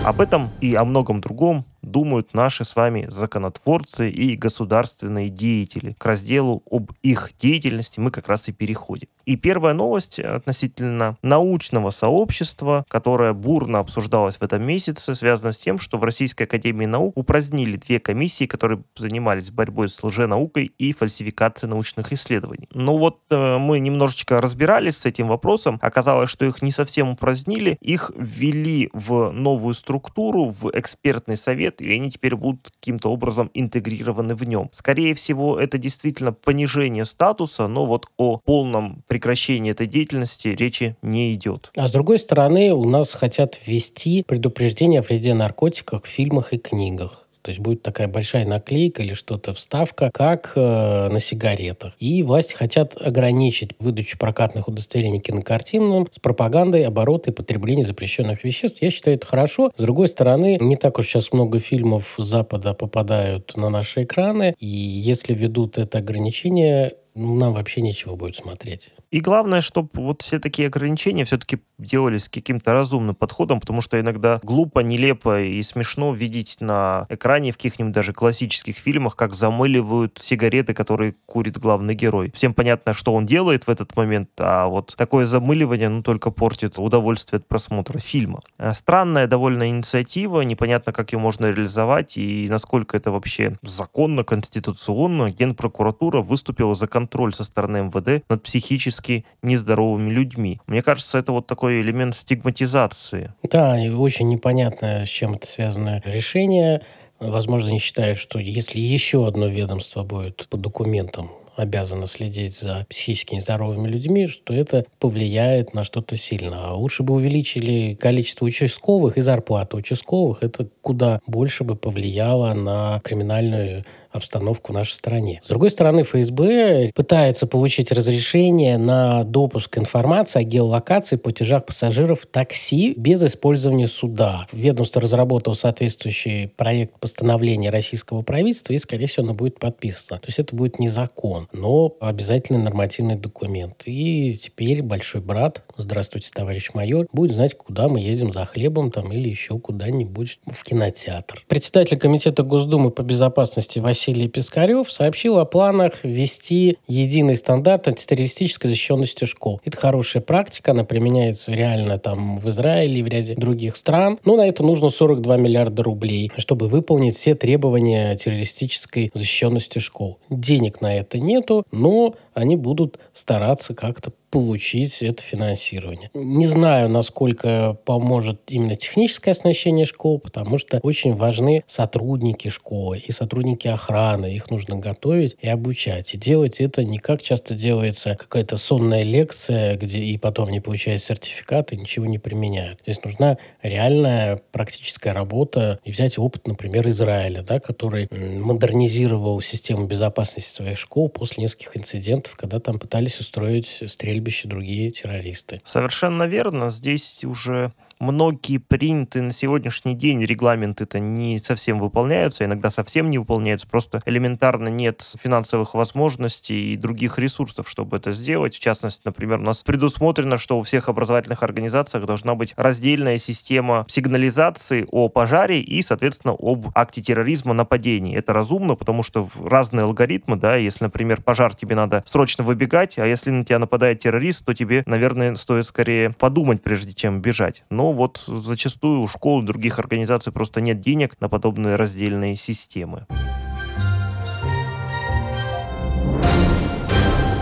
[0.07, 1.65] Об этом и о многом другом
[1.97, 5.93] думают наши с вами законотворцы и государственные деятели.
[5.93, 9.07] К разделу об их деятельности мы как раз и переходим.
[9.27, 15.79] И первая новость относительно научного сообщества, которое бурно обсуждалось в этом месяце, связана с тем,
[15.79, 21.69] что в Российской Академии Наук упразднили две комиссии, которые занимались борьбой с лженаукой и фальсификацией
[21.69, 22.69] научных исследований.
[22.73, 25.77] Ну вот э, мы немножечко разбирались с этим вопросом.
[25.81, 27.77] Оказалось, что их не совсем упразднили.
[27.81, 34.35] Их ввели в новую структуру, в экспертный совет, и они теперь будут каким-то образом интегрированы
[34.35, 34.69] в нем.
[34.71, 41.33] Скорее всего, это действительно понижение статуса, но вот о полном прекращении этой деятельности речи не
[41.33, 41.71] идет.
[41.75, 46.59] А с другой стороны, у нас хотят ввести предупреждение о вреде наркотиков в фильмах и
[46.59, 47.27] книгах.
[47.41, 51.93] То есть будет такая большая наклейка или что-то, вставка, как э, на сигаретах.
[51.97, 58.81] И власти хотят ограничить выдачу прокатных удостоверений кинокартинам с пропагандой оборота и потребления запрещенных веществ.
[58.83, 59.71] Я считаю, это хорошо.
[59.77, 64.53] С другой стороны, не так уж сейчас много фильмов Запада попадают на наши экраны.
[64.59, 68.89] И если ведут это ограничение, ну, нам вообще нечего будет смотреть.
[69.11, 73.99] И главное, чтобы вот все такие ограничения все-таки делались с каким-то разумным подходом, потому что
[73.99, 80.19] иногда глупо, нелепо и смешно видеть на экране в каких-нибудь даже классических фильмах, как замыливают
[80.21, 82.31] сигареты, которые курит главный герой.
[82.33, 86.77] Всем понятно, что он делает в этот момент, а вот такое замыливание, ну, только портит
[86.77, 88.41] удовольствие от просмотра фильма.
[88.57, 95.29] Э, странная довольно инициатива, непонятно, как ее можно реализовать и насколько это вообще законно, конституционно.
[95.29, 100.59] Генпрокуратура выступила за контроль со стороны МВД над психически психически нездоровыми людьми.
[100.67, 103.33] Мне кажется, это вот такой элемент стигматизации.
[103.43, 106.81] Да, и очень непонятно, с чем это связано решение.
[107.19, 113.33] Возможно, они считают, что если еще одно ведомство будет по документам обязана следить за психически
[113.33, 116.67] нездоровыми людьми, что это повлияет на что-то сильно.
[116.67, 120.43] А лучше бы увеличили количество участковых и зарплату участковых.
[120.43, 123.85] Это куда больше бы повлияло на криминальную
[124.17, 125.41] обстановку в нашей стране.
[125.43, 132.93] С другой стороны, ФСБ пытается получить разрешение на допуск информации о геолокации платежах пассажиров такси
[132.97, 134.47] без использования суда.
[134.51, 140.19] Ведомство разработало соответствующий проект постановления российского правительства, и, скорее всего, оно будет подписано.
[140.19, 143.83] То есть это будет не закон, но обязательный нормативный документ.
[143.85, 149.11] И теперь большой брат, здравствуйте, товарищ майор, будет знать, куда мы едем за хлебом там
[149.11, 151.43] или еще куда-нибудь в кинотеатр.
[151.47, 159.25] Председатель комитета Госдумы по безопасности Василий Пискарев сообщил о планах ввести единый стандарт антитеррористической защищенности
[159.25, 159.61] школ.
[159.63, 164.19] Это хорошая практика, она применяется реально там в Израиле и в ряде других стран.
[164.25, 170.19] Но на это нужно 42 миллиарда рублей, чтобы выполнить все требования террористической защищенности школ.
[170.29, 176.09] Денег на это нету, но они будут стараться как-то получить это финансирование.
[176.13, 183.11] Не знаю, насколько поможет именно техническое оснащение школ, потому что очень важны сотрудники школы и
[183.11, 184.27] сотрудники охраны.
[184.33, 186.13] Их нужно готовить и обучать.
[186.13, 191.01] И делать это не как часто делается какая-то сонная лекция, где и потом не получают
[191.01, 192.81] сертификат и ничего не применяют.
[192.83, 195.79] Здесь нужна реальная практическая работа.
[195.85, 202.26] И взять опыт, например, Израиля, да, который модернизировал систему безопасности своих школ после нескольких инцидентов,
[202.35, 205.61] когда там пытались устроить стрельбище другие террористы.
[205.63, 206.69] Совершенно верно.
[206.69, 213.67] Здесь уже многие принятые на сегодняшний день регламенты-то не совсем выполняются, иногда совсем не выполняются,
[213.67, 218.55] просто элементарно нет финансовых возможностей и других ресурсов, чтобы это сделать.
[218.55, 223.85] В частности, например, у нас предусмотрено, что у всех образовательных организациях должна быть раздельная система
[223.87, 228.15] сигнализации о пожаре и, соответственно, об акте терроризма, нападении.
[228.15, 233.05] Это разумно, потому что разные алгоритмы, да, если, например, пожар тебе надо срочно выбегать, а
[233.05, 237.63] если на тебя нападает террорист, то тебе, наверное, стоит скорее подумать, прежде чем бежать.
[237.69, 243.05] Но вот зачастую у школ и других организаций просто нет денег на подобные раздельные системы.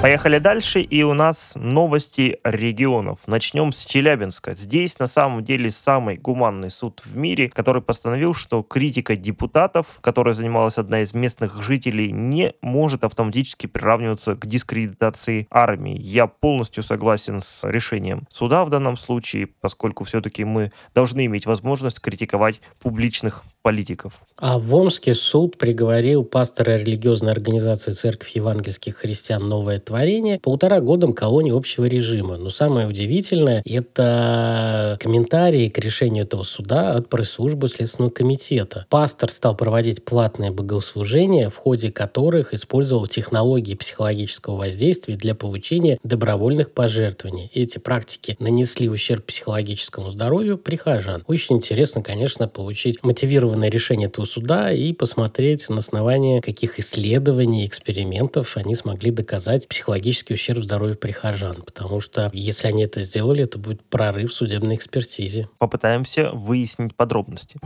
[0.06, 3.22] Поехали дальше, и у нас новости регионов.
[3.26, 4.54] Начнем с Челябинска.
[4.54, 10.36] Здесь на самом деле самый гуманный суд в мире, который постановил, что критика депутатов, которая
[10.36, 15.98] занималась одна из местных жителей, не может автоматически приравниваться к дискредитации армии.
[16.00, 22.00] Я полностью согласен с решением суда в данном случае, поскольку все-таки мы должны иметь возможность
[22.00, 24.22] критиковать публичных политиков.
[24.38, 31.14] А в Омске суд приговорил пастора религиозной организации Церковь евангельских христиан «Новое творение» полтора годам
[31.14, 32.38] колонии общего режима.
[32.38, 38.86] Но самое удивительное– это комментарии к решению этого суда от пресс-службы Следственного комитета.
[38.92, 46.72] Пастор стал проводить платные богослужения, в ходе которых использовал технологии психологического воздействия для получения добровольных
[46.72, 47.50] пожертвований.
[47.56, 51.24] Эти практики нанесли ущерб психологическому здоровью прихожан.
[51.26, 57.66] Очень интересно, конечно, получить мотивированный мотивированное решение этого суда и посмотреть на основании каких исследований,
[57.66, 61.62] экспериментов они смогли доказать психологический ущерб здоровью прихожан.
[61.66, 65.50] Потому что если они это сделали, это будет прорыв в судебной экспертизе.
[65.58, 67.60] Попытаемся выяснить подробности.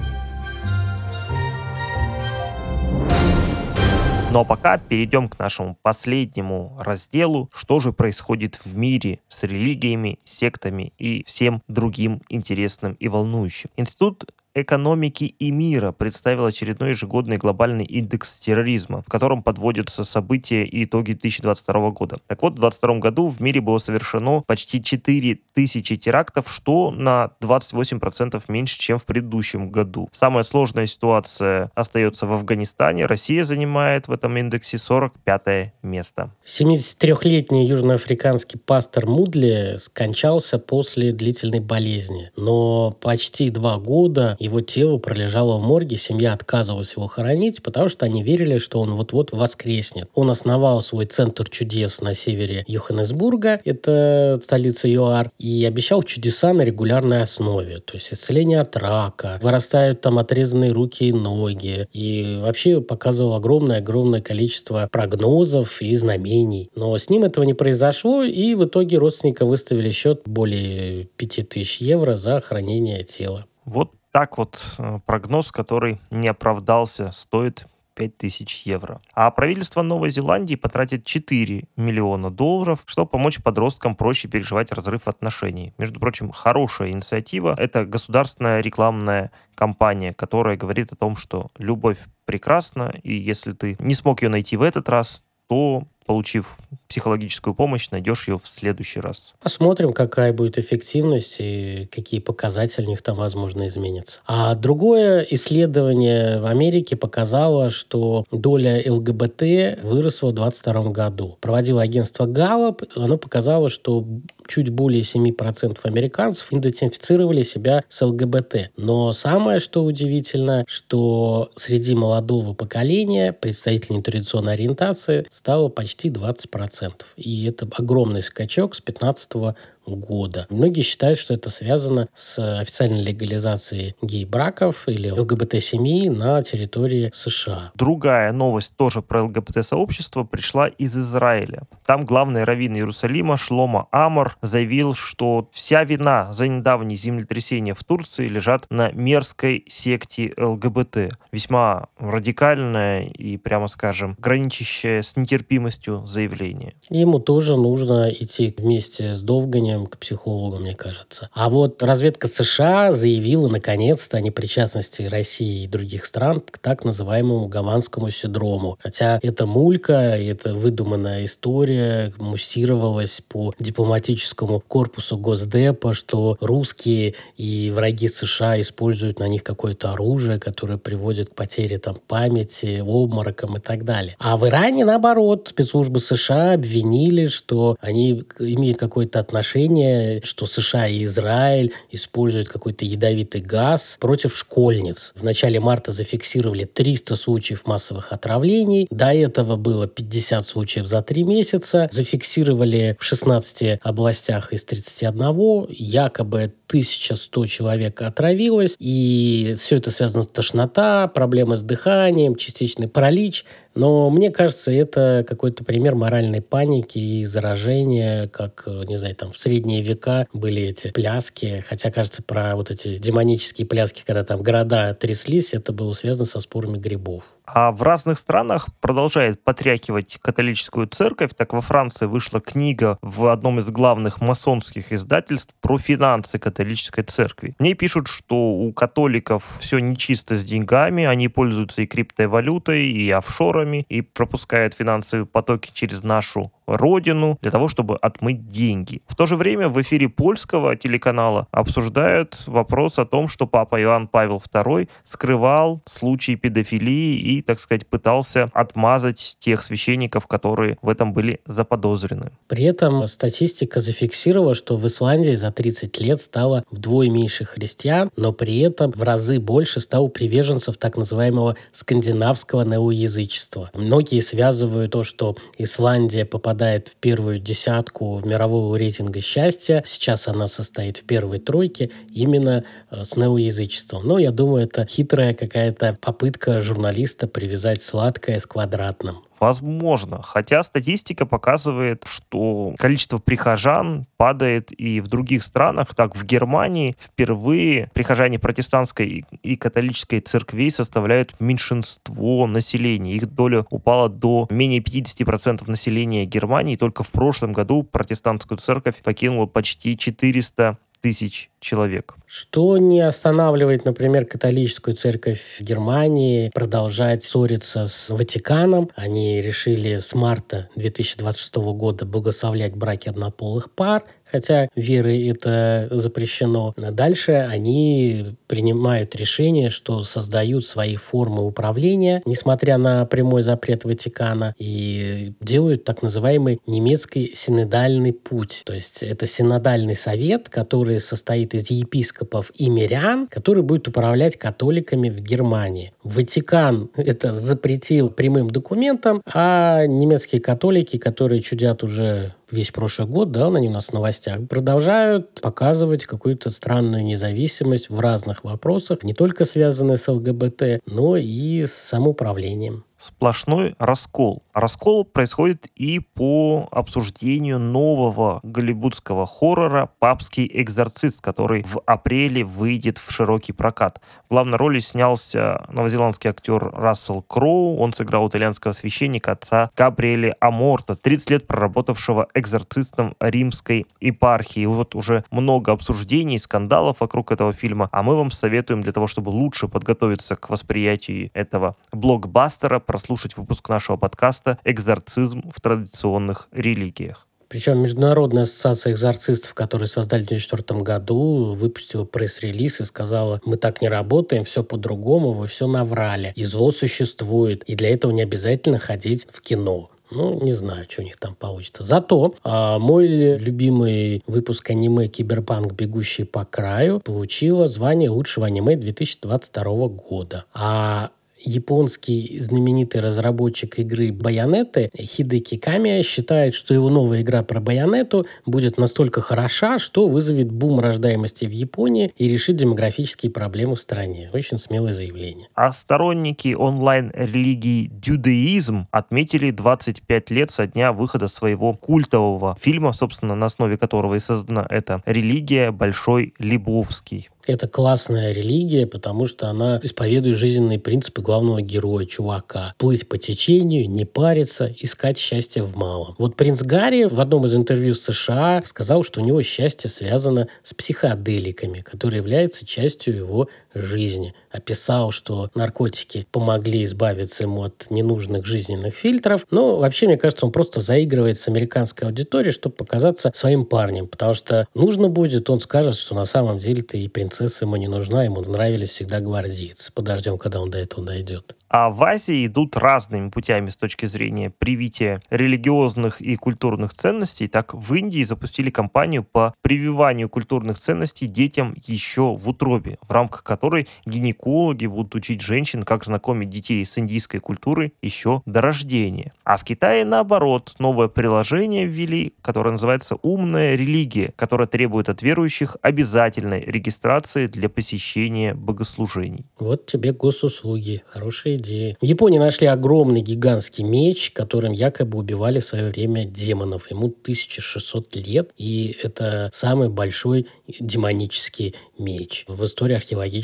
[4.32, 10.94] Но пока перейдем к нашему последнему разделу, что же происходит в мире с религиями, сектами
[11.00, 13.72] и всем другим интересным и волнующим.
[13.76, 20.84] Институт экономики и мира представил очередной ежегодный глобальный индекс терроризма, в котором подводятся события и
[20.84, 22.18] итоги 2022 года.
[22.28, 27.32] Так вот, в 2022 году в мире было совершено почти 4 тысячи терактов, что на
[27.42, 30.10] 28% меньше, чем в предыдущем году.
[30.12, 33.06] Самая сложная ситуация остается в Афганистане.
[33.06, 36.32] Россия занимает в этом индексе 45 место.
[36.46, 42.32] 73-летний южноафриканский пастор Мудли скончался после длительной болезни.
[42.36, 48.06] Но почти два года его тело пролежало в морге, семья отказывалась его хоронить, потому что
[48.06, 50.10] они верили, что он вот-вот воскреснет.
[50.16, 56.62] Он основал свой центр чудес на севере Йоханнесбурга, это столица ЮАР, и обещал чудеса на
[56.62, 57.80] регулярной основе.
[57.80, 61.88] То есть исцеление от рака, вырастают там отрезанные руки и ноги.
[61.92, 66.70] И вообще показывал огромное-огромное количество прогнозов и знамений.
[66.76, 72.16] Но с ним этого не произошло, и в итоге родственника выставили счет более 5000 евро
[72.16, 73.46] за хранение тела.
[73.66, 79.00] Вот так вот э, прогноз, который не оправдался, стоит 5000 евро.
[79.14, 85.74] А правительство Новой Зеландии потратит 4 миллиона долларов, чтобы помочь подросткам проще переживать разрыв отношений.
[85.78, 87.56] Между прочим, хорошая инициатива.
[87.58, 93.94] Это государственная рекламная кампания, которая говорит о том, что любовь прекрасна, и если ты не
[93.94, 96.58] смог ее найти в этот раз, то получив
[96.90, 99.34] психологическую помощь, найдешь ее в следующий раз.
[99.42, 104.20] Посмотрим, какая будет эффективность и какие показатели у них там, возможно, изменятся.
[104.26, 111.38] А другое исследование в Америке показало, что доля ЛГБТ выросла в 2022 году.
[111.42, 114.06] Проводило агентство Gallup, оно показало, что
[114.48, 118.72] чуть более 7% американцев идентифицировали себя с ЛГБТ.
[118.78, 126.79] Но самое, что удивительно, что среди молодого поколения представителей нетрадиционной ориентации стало почти 20%.
[127.16, 129.56] И это огромный скачок с 15
[129.96, 130.48] года.
[130.50, 137.72] Многие считают, что это связано с официальной легализацией гей-браков или ЛГБТ-семей на территории США.
[137.76, 141.64] Другая новость тоже про ЛГБТ-сообщество пришла из Израиля.
[141.86, 148.28] Там главный раввин Иерусалима Шлома Амор заявил, что вся вина за недавние землетрясения в Турции
[148.28, 151.14] лежат на мерзкой секте ЛГБТ.
[151.32, 156.74] Весьма радикальное и, прямо скажем, граничащее с нетерпимостью заявление.
[156.90, 161.30] Ему тоже нужно идти вместе с Довганем к психологу, мне кажется.
[161.34, 167.48] А вот разведка США заявила наконец-то о непричастности России и других стран к так называемому
[167.48, 168.78] гаванскому синдрому.
[168.82, 178.08] Хотя это мулька, это выдуманная история, муссировалась по дипломатическому корпусу Госдепа, что русские и враги
[178.08, 183.84] США используют на них какое-то оружие, которое приводит к потере там, памяти, обморокам и так
[183.86, 184.16] далее.
[184.20, 190.88] А в Иране, наоборот, спецслужбы США обвинили, что они имеют какое-то отношение заявление, что США
[190.88, 195.14] и Израиль используют какой-то ядовитый газ против школьниц.
[195.16, 198.88] В начале марта зафиксировали 300 случаев массовых отравлений.
[198.90, 201.90] До этого было 50 случаев за три месяца.
[201.92, 205.68] Зафиксировали в 16 областях из 31.
[205.70, 208.76] Якобы 1100 человек отравилось.
[208.80, 213.46] И все это связано с тошнота, проблемы с дыханием, частичный паралич.
[213.76, 219.40] Но мне кажется, это какой-то пример моральной паники и заражения, как, не знаю, там в
[219.40, 221.64] средние века были эти пляски.
[221.68, 226.42] Хотя, кажется, про вот эти демонические пляски, когда там города тряслись, это было связано со
[226.42, 227.38] спорами грибов.
[227.46, 231.32] А в разных странах продолжает потряхивать католическую церковь.
[231.36, 237.56] Так во Франции вышла книга в одном из главных масонских издательств про финансы католической церкви.
[237.60, 243.10] В ней пишут, что у католиков все нечисто с деньгами, они пользуются и криптовалютой, и
[243.12, 249.02] офшорами, долларами и пропускает финансовые потоки через нашу родину для того, чтобы отмыть деньги.
[249.08, 254.08] В то же время в эфире польского телеканала обсуждают вопрос о том, что папа Иоанн
[254.08, 261.14] Павел II скрывал случаи педофилии и, так сказать, пытался отмазать тех священников, которые в этом
[261.14, 262.32] были заподозрены.
[262.48, 268.32] При этом статистика зафиксировала, что в Исландии за 30 лет стало вдвое меньше христиан, но
[268.32, 273.49] при этом в разы больше стало приверженцев так называемого скандинавского неоязычества.
[273.74, 280.98] Многие связывают то, что Исландия попадает в первую десятку мирового рейтинга счастья, сейчас она состоит
[280.98, 284.06] в первой тройке, именно э, с неоязычеством.
[284.06, 289.24] Но я думаю, это хитрая какая-то попытка журналиста привязать сладкое с квадратным.
[289.40, 290.22] Возможно.
[290.22, 295.96] Хотя статистика показывает, что количество прихожан падает и в других странах.
[295.96, 303.16] Так, в Германии впервые прихожане протестантской и католической церквей составляют меньшинство населения.
[303.16, 306.76] Их доля упала до менее 50% населения Германии.
[306.76, 312.16] Только в прошлом году протестантскую церковь покинула почти 400 тысяч человек.
[312.26, 318.90] Что не останавливает, например, католическую церковь Германии продолжать ссориться с Ватиканом.
[318.96, 326.74] Они решили с марта 2026 года благословлять браки однополых пар, хотя веры это запрещено.
[326.78, 335.34] Дальше они принимают решение, что создают свои формы управления, несмотря на прямой запрет Ватикана, и
[335.42, 338.62] делают так называемый немецкий синодальный путь.
[338.66, 345.10] То есть это синодальный совет, который состоит из епископов и мирян, который будет управлять католиками
[345.10, 345.94] в Германии.
[346.04, 353.50] Ватикан это запретил прямым документом, а немецкие католики, которые чудят уже весь прошлый год, да,
[353.50, 359.46] на у нас в новостях, продолжают показывать какую-то странную независимость в разных вопросах, не только
[359.46, 364.44] связанные с ЛГБТ, но и с самоуправлением сплошной раскол.
[364.54, 373.10] Раскол происходит и по обсуждению нового голливудского хоррора «Папский экзорцист», который в апреле выйдет в
[373.12, 374.02] широкий прокат.
[374.26, 377.78] В главной роли снялся новозеландский актер Рассел Кроу.
[377.78, 384.66] Он сыграл итальянского священника отца Габриэля Аморта, 30 лет проработавшего экзорцистом римской епархии.
[384.66, 389.30] Вот уже много обсуждений, скандалов вокруг этого фильма, а мы вам советуем для того, чтобы
[389.30, 397.28] лучше подготовиться к восприятию этого блокбастера, прослушать выпуск нашего подкаста «Экзорцизм в традиционных религиях».
[397.48, 403.84] Причем Международная ассоциация экзорцистов, которую создали в 2004 году, выпустила пресс-релиз и сказала, мы так
[403.84, 406.34] не работаем, все по-другому, вы все наврали.
[406.36, 409.92] И зло существует, и для этого не обязательно ходить в кино.
[410.10, 411.84] Ну, не знаю, что у них там получится.
[411.84, 415.74] Зато а, мой любимый выпуск аниме «Киберпанк.
[415.74, 420.46] Бегущий по краю» получила звание лучшего аниме 2022 года.
[420.56, 428.26] А японский знаменитый разработчик игры Байонеты Хидеки Камия считает, что его новая игра про Байонету
[428.46, 434.30] будет настолько хороша, что вызовет бум рождаемости в Японии и решит демографические проблемы в стране.
[434.34, 435.48] Очень смелое заявление.
[435.56, 443.48] А сторонники онлайн-религии дюдеизм отметили 25 лет со дня выхода своего культового фильма, собственно, на
[443.48, 450.38] основе которого и создана эта религия «Большой Лебовский» это классная религия, потому что она исповедует
[450.38, 452.74] жизненные принципы главного героя, чувака.
[452.78, 456.16] Плыть по течению, не париться, искать счастье в малом.
[456.18, 460.48] Вот принц Гарри в одном из интервью с США сказал, что у него счастье связано
[460.64, 463.50] с психоделиками, которые являются частью его
[463.82, 464.34] жизни.
[464.52, 469.46] Описал, что наркотики помогли избавиться ему от ненужных жизненных фильтров.
[469.52, 474.08] Но вообще, мне кажется, он просто заигрывает с американской аудиторией, чтобы показаться своим парнем.
[474.08, 478.24] Потому что нужно будет, он скажет, что на самом деле-то и принцесса ему не нужна,
[478.24, 479.92] ему нравились всегда гвардейцы.
[479.94, 481.56] Подождем, когда он до этого дойдет.
[481.70, 487.48] А в Азии идут разными путями с точки зрения привития религиозных и культурных ценностей.
[487.48, 493.44] Так в Индии запустили кампанию по прививанию культурных ценностей детям еще в утробе, в рамках
[493.44, 493.69] которой
[494.06, 499.34] гинекологи будут учить женщин, как знакомить детей с индийской культурой еще до рождения.
[499.44, 505.78] А в Китае, наоборот, новое приложение ввели, которое называется «Умная религия», которое требует от верующих
[505.82, 509.46] обязательной регистрации для посещения богослужений.
[509.58, 511.04] Вот тебе госуслуги.
[511.08, 511.98] Хорошие идеи.
[512.02, 516.92] В Японии нашли огромный гигантский меч, которым якобы убивали в свое время демонов.
[516.92, 520.48] Ему 1600 лет, и это самый большой
[520.80, 522.96] демонический меч в истории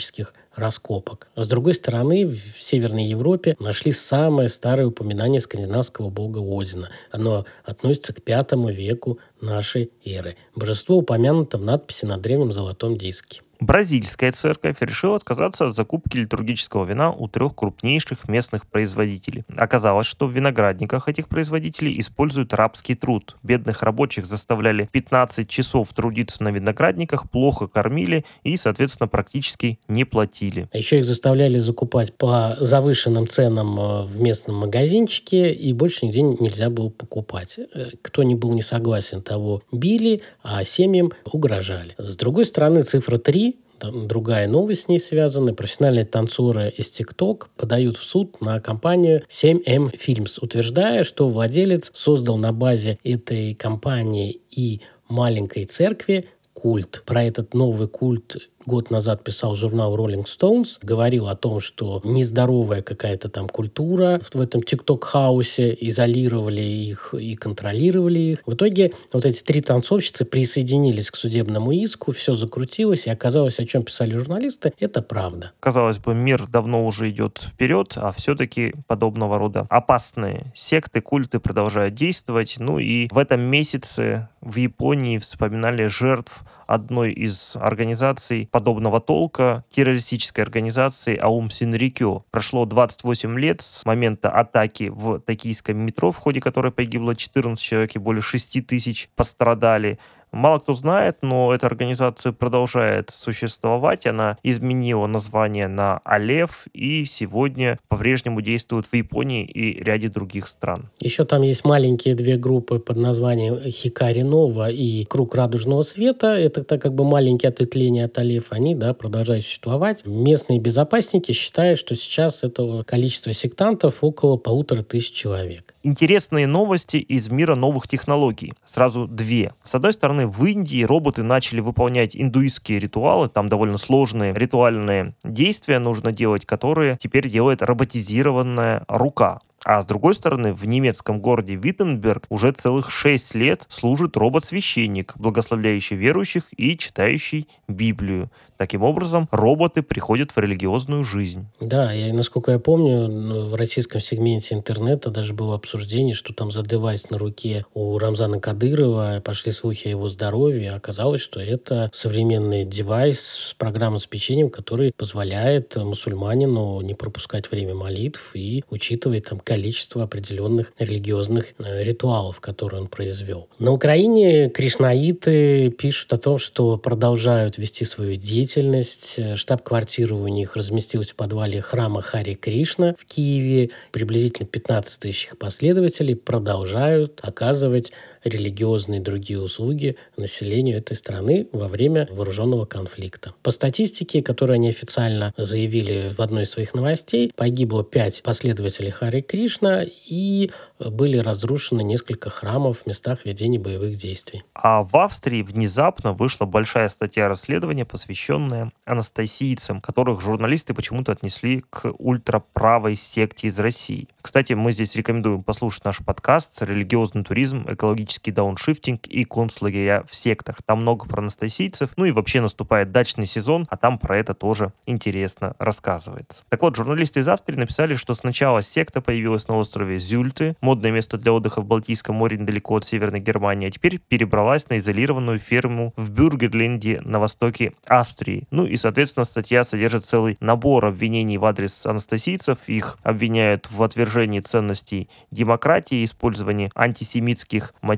[0.06, 1.28] археологических раскопок.
[1.36, 6.89] С другой стороны, в Северной Европе нашли самое старое упоминание скандинавского бога Одина.
[7.12, 10.36] Оно относится к пятому веку нашей эры.
[10.56, 13.41] Божество упомянуто в надписи на древнем золотом диске.
[13.60, 19.43] Бразильская церковь решила отказаться от закупки литургического вина у трех крупнейших местных производителей.
[19.56, 23.38] Оказалось, что в виноградниках этих производителей используют рабский труд.
[23.43, 30.70] Бедных рабочих заставляли 15 часов трудиться на виноградниках, плохо кормили и, соответственно, практически не платили.
[30.74, 36.22] А еще их заставляли закупать по завышенным ценам э, в местном магазинчике, и больше нигде
[36.22, 37.58] нельзя было покупать.
[37.58, 41.95] Э, кто не был не согласен, того били, а семьям угрожали.
[41.97, 43.45] С другой стороны, цифра 3
[43.80, 45.53] другая новость с ней связана.
[45.53, 52.38] Профессиональные танцоры из TikTok подают в суд на компанию 7M Films, утверждая, что владелец создал
[52.38, 57.03] на базе этой компании и маленькой церкви культ.
[57.05, 62.82] Про этот новый культ год назад писал журнал Rolling Stones, говорил о том, что нездоровая
[62.82, 68.43] какая-то там культура в этом тикток-хаусе, изолировали их и контролировали их.
[68.45, 73.66] В итоге вот эти три танцовщицы присоединились к судебному иску, все закрутилось, и оказалось, о
[73.66, 75.51] чем писали журналисты, это правда.
[75.59, 81.95] Казалось бы, мир давно уже идет вперед, а все-таки подобного рода опасные секты, культы продолжают
[81.95, 82.55] действовать.
[82.59, 90.43] Ну и в этом месяце в Японии вспоминали жертв одной из организаций подобного толка, террористической
[90.43, 92.24] организации Аум Синрикё.
[92.32, 97.95] Прошло 28 лет с момента атаки в токийском метро, в ходе которой погибло 14 человек
[97.95, 99.99] и более 6 тысяч пострадали.
[100.36, 104.06] Мало кто знает, но эта организация продолжает существовать.
[104.06, 110.90] Она изменила название на Алев и сегодня по-прежнему действует в Японии и ряде других стран.
[111.00, 116.36] Еще там есть маленькие две группы под названием Хикари Нова и Круг Радужного Света.
[116.36, 118.48] Это так как бы маленькие ответвления от Алев.
[118.50, 120.06] Они да, продолжают существовать.
[120.06, 125.74] Местные безопасники считают, что сейчас этого количества сектантов около полутора тысяч человек.
[125.88, 128.56] Интересные новости из мира новых технологий.
[128.66, 129.54] Сразу две.
[129.64, 135.78] С одной стороны, в Индии роботы начали выполнять индуистские ритуалы, там довольно сложные ритуальные действия
[135.78, 139.42] нужно делать, которые теперь делает роботизированная рука.
[139.64, 145.96] А с другой стороны, в немецком городе Виттенберг уже целых шесть лет служит робот-священник, благословляющий
[145.96, 148.32] верующих и читающий Библию.
[148.58, 151.47] Таким образом, роботы приходят в религиозную жизнь.
[151.60, 156.51] Да, я, насколько я помню, ну, в российском сегменте интернета даже было обсуждение, что там
[156.51, 160.72] за девайс на руке у Рамзана Кадырова пошли слухи о его здоровье.
[160.72, 167.76] Оказалось, что это современный девайс с программой с печеньем, который позволяет мусульманину не пропускать время
[167.76, 173.49] молитв и учитывать там количество определенных религиозных э, ритуалов, которые он произвел.
[173.60, 179.16] На Украине кришнаиты пишут о том, что продолжают вести свою деятельность деятельность.
[179.18, 183.72] Э, штаб-квартира у них разместилась в подвале храма Хари Кришна в Киеве.
[183.91, 187.91] Приблизительно 15 тысяч последователей продолжают оказывать
[188.26, 193.34] религиозные и другие услуги населению этой страны во время вооруженного конфликта.
[193.43, 199.21] По статистике, которую они официально заявили в одной из своих новостей, погибло пять последователей Хари
[199.21, 204.43] Кришна и были разрушены несколько храмов в местах ведения боевых действий.
[204.53, 211.93] А в Австрии внезапно вышла большая статья расследования, посвященная анастасийцам, которых журналисты почему-то отнесли к
[211.99, 214.07] ультраправой секте из России.
[214.21, 220.57] Кстати, мы здесь рекомендуем послушать наш подкаст «Религиозный туризм, экологический дауншифтинг и концлагеря в сектах».
[220.66, 224.74] Там много про анастасийцев, ну и вообще наступает дачный сезон, а там про это тоже
[224.86, 226.43] интересно рассказывается.
[226.49, 231.18] Так вот, журналисты из Австрии написали, что сначала секта появилась на острове Зюльты, модное место
[231.18, 235.93] для отдыха в Балтийском море недалеко от Северной Германии, а теперь перебралась на изолированную ферму
[235.95, 238.47] в Бюргерленде на востоке Австрии.
[238.51, 242.59] Ну и, соответственно, статья содержит целый набор обвинений в адрес анастасийцев.
[242.68, 247.95] Их обвиняют в отвержении ценностей демократии, использовании антисемитских мотивов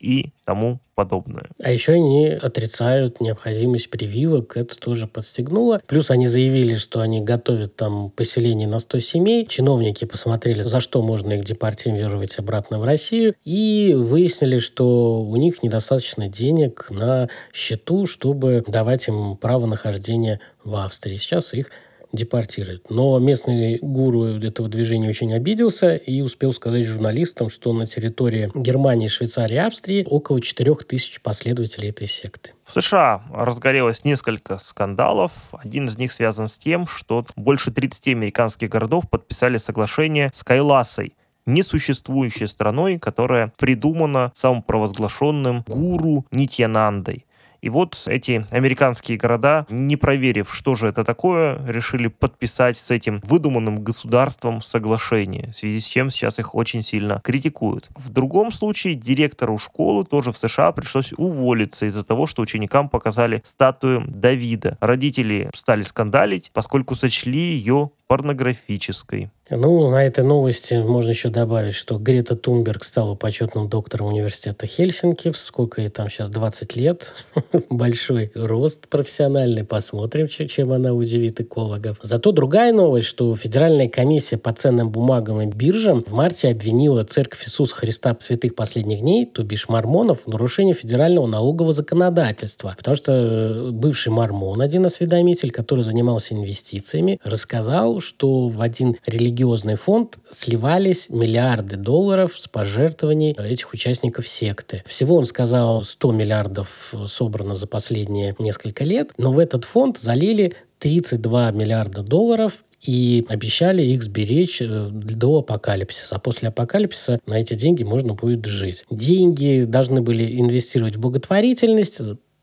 [0.00, 1.50] и тому подобное.
[1.62, 5.82] А еще они отрицают необходимость прививок, это тоже подстегнуло.
[5.86, 9.46] Плюс они заявили, что они готовят там поселение на 100 семей.
[9.46, 15.62] Чиновники посмотрели, за что можно их депортировать обратно в Россию, и выяснили, что у них
[15.62, 21.18] недостаточно денег на счету, чтобы давать им право нахождения в Австрии.
[21.18, 21.70] Сейчас их
[22.16, 22.90] депортирует.
[22.90, 29.08] Но местный гуру этого движения очень обиделся и успел сказать журналистам, что на территории Германии,
[29.08, 32.52] Швейцарии Австрии около 4000 последователей этой секты.
[32.64, 35.32] В США разгорелось несколько скандалов.
[35.52, 41.14] Один из них связан с тем, что больше 30 американских городов подписали соглашение с Кайласой,
[41.46, 47.25] несуществующей страной, которая придумана самым провозглашенным гуру Нитьянандой.
[47.66, 53.20] И вот эти американские города, не проверив, что же это такое, решили подписать с этим
[53.24, 57.88] выдуманным государством соглашение, в связи с чем сейчас их очень сильно критикуют.
[57.96, 63.42] В другом случае директору школы тоже в США пришлось уволиться из-за того, что ученикам показали
[63.44, 64.78] статую Давида.
[64.80, 69.30] Родители стали скандалить, поскольку сочли ее порнографической.
[69.48, 75.30] Ну, на этой новости можно еще добавить, что Грета Тунберг стала почетным доктором университета Хельсинки.
[75.36, 77.14] Сколько ей там сейчас, 20 лет?
[77.70, 79.62] Большой рост профессиональный.
[79.62, 81.98] Посмотрим, чем она удивит экологов.
[82.02, 87.44] Зато другая новость, что Федеральная комиссия по ценным бумагам и биржам в марте обвинила Церковь
[87.44, 92.74] Иисуса Христа святых последних дней, то бишь мормонов, в нарушении федерального налогового законодательства.
[92.76, 99.76] Потому что э, бывший мормон, один осведомитель, который занимался инвестициями, рассказал, что в один религиозный
[99.76, 104.82] фонд сливались миллиарды долларов с пожертвований этих участников секты.
[104.86, 110.54] Всего он сказал 100 миллиардов собрано за последние несколько лет, но в этот фонд залили
[110.78, 116.16] 32 миллиарда долларов и обещали их сберечь э, до апокалипсиса.
[116.16, 118.84] А после апокалипсиса на эти деньги можно будет жить.
[118.90, 122.00] Деньги должны были инвестировать в благотворительность,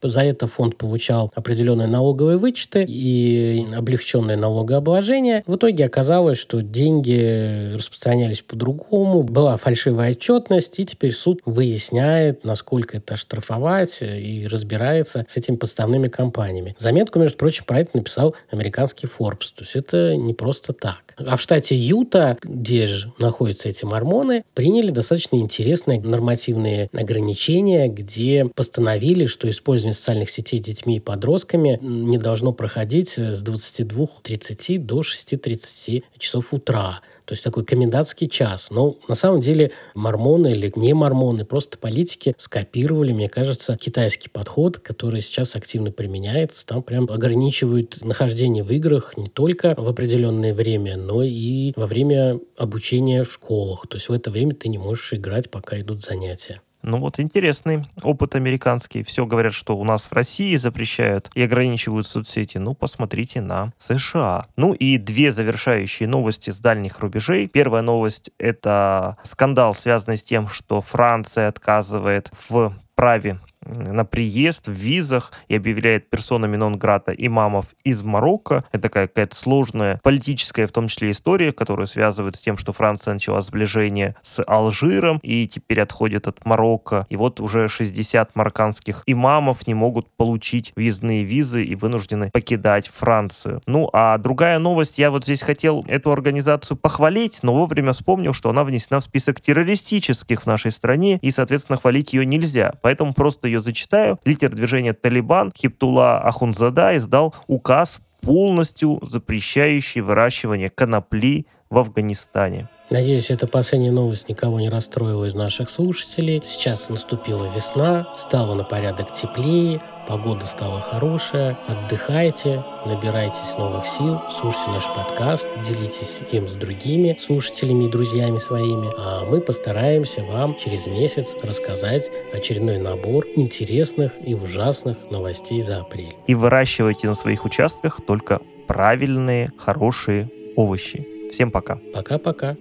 [0.09, 5.43] за это фонд получал определенные налоговые вычеты и облегченное налогообложение.
[5.45, 12.97] В итоге оказалось, что деньги распространялись по-другому, была фальшивая отчетность, и теперь суд выясняет, насколько
[12.97, 16.75] это штрафовать и разбирается с этими подставными компаниями.
[16.77, 19.53] Заметку, между прочим, про это написал американский Forbes.
[19.55, 21.12] То есть это не просто так.
[21.17, 28.45] А в штате Юта, где же находятся эти мормоны, приняли достаточно интересные нормативные ограничения, где
[28.45, 36.03] постановили, что использование социальных сетей детьми и подростками не должно проходить с 22.30 до 6.30
[36.17, 37.01] часов утра.
[37.25, 38.67] То есть такой комендантский час.
[38.69, 44.79] Но на самом деле мормоны или не мормоны, просто политики скопировали, мне кажется, китайский подход,
[44.79, 46.65] который сейчас активно применяется.
[46.65, 52.39] Там прям ограничивают нахождение в играх не только в определенное время, но и во время
[52.57, 53.87] обучения в школах.
[53.87, 56.61] То есть в это время ты не можешь играть, пока идут занятия.
[56.83, 59.03] Ну вот интересный опыт американский.
[59.03, 62.57] Все говорят, что у нас в России запрещают и ограничивают соцсети.
[62.57, 64.47] Ну, посмотрите на США.
[64.57, 67.47] Ну и две завершающие новости с дальних рубежей.
[67.47, 74.71] Первая новость— это скандал, связанный с тем, что Франция отказывает в праве на приезд в
[74.71, 78.63] визах и объявляет персонами нон-грата имамов из Марокко.
[78.71, 83.13] Это такая какая-то сложная политическая, в том числе, история, которую связывают с тем, что Франция
[83.13, 87.05] начала сближение с Алжиром и теперь отходит от Марокко.
[87.09, 93.61] И вот уже 60 марокканских имамов не могут получить визные визы и вынуждены покидать Францию.
[93.65, 98.49] Ну, а другая новость, я вот здесь хотел эту организацию похвалить, но вовремя вспомнил, что
[98.49, 102.73] она внесена в список террористических в нашей стране, и, соответственно, хвалить ее нельзя.
[102.81, 104.19] Поэтому просто ее зачитаю.
[104.25, 112.69] Лидер движения «Талибан» Хиптула Ахунзада издал указ, полностью запрещающий выращивание конопли в Афганистане.
[112.89, 116.41] Надеюсь, эта последняя новость никого не расстроила из наших слушателей.
[116.43, 121.57] Сейчас наступила весна, стало на порядок теплее, погода стала хорошая.
[121.67, 128.89] Отдыхайте, набирайтесь новых сил, слушайте наш подкаст, делитесь им с другими слушателями и друзьями своими.
[128.97, 136.15] А мы постараемся вам через месяц рассказать очередной набор интересных и ужасных новостей за апрель.
[136.27, 141.07] И выращивайте на своих участках только правильные, хорошие овощи.
[141.31, 141.79] Всем пока.
[141.93, 142.55] Пока-пока.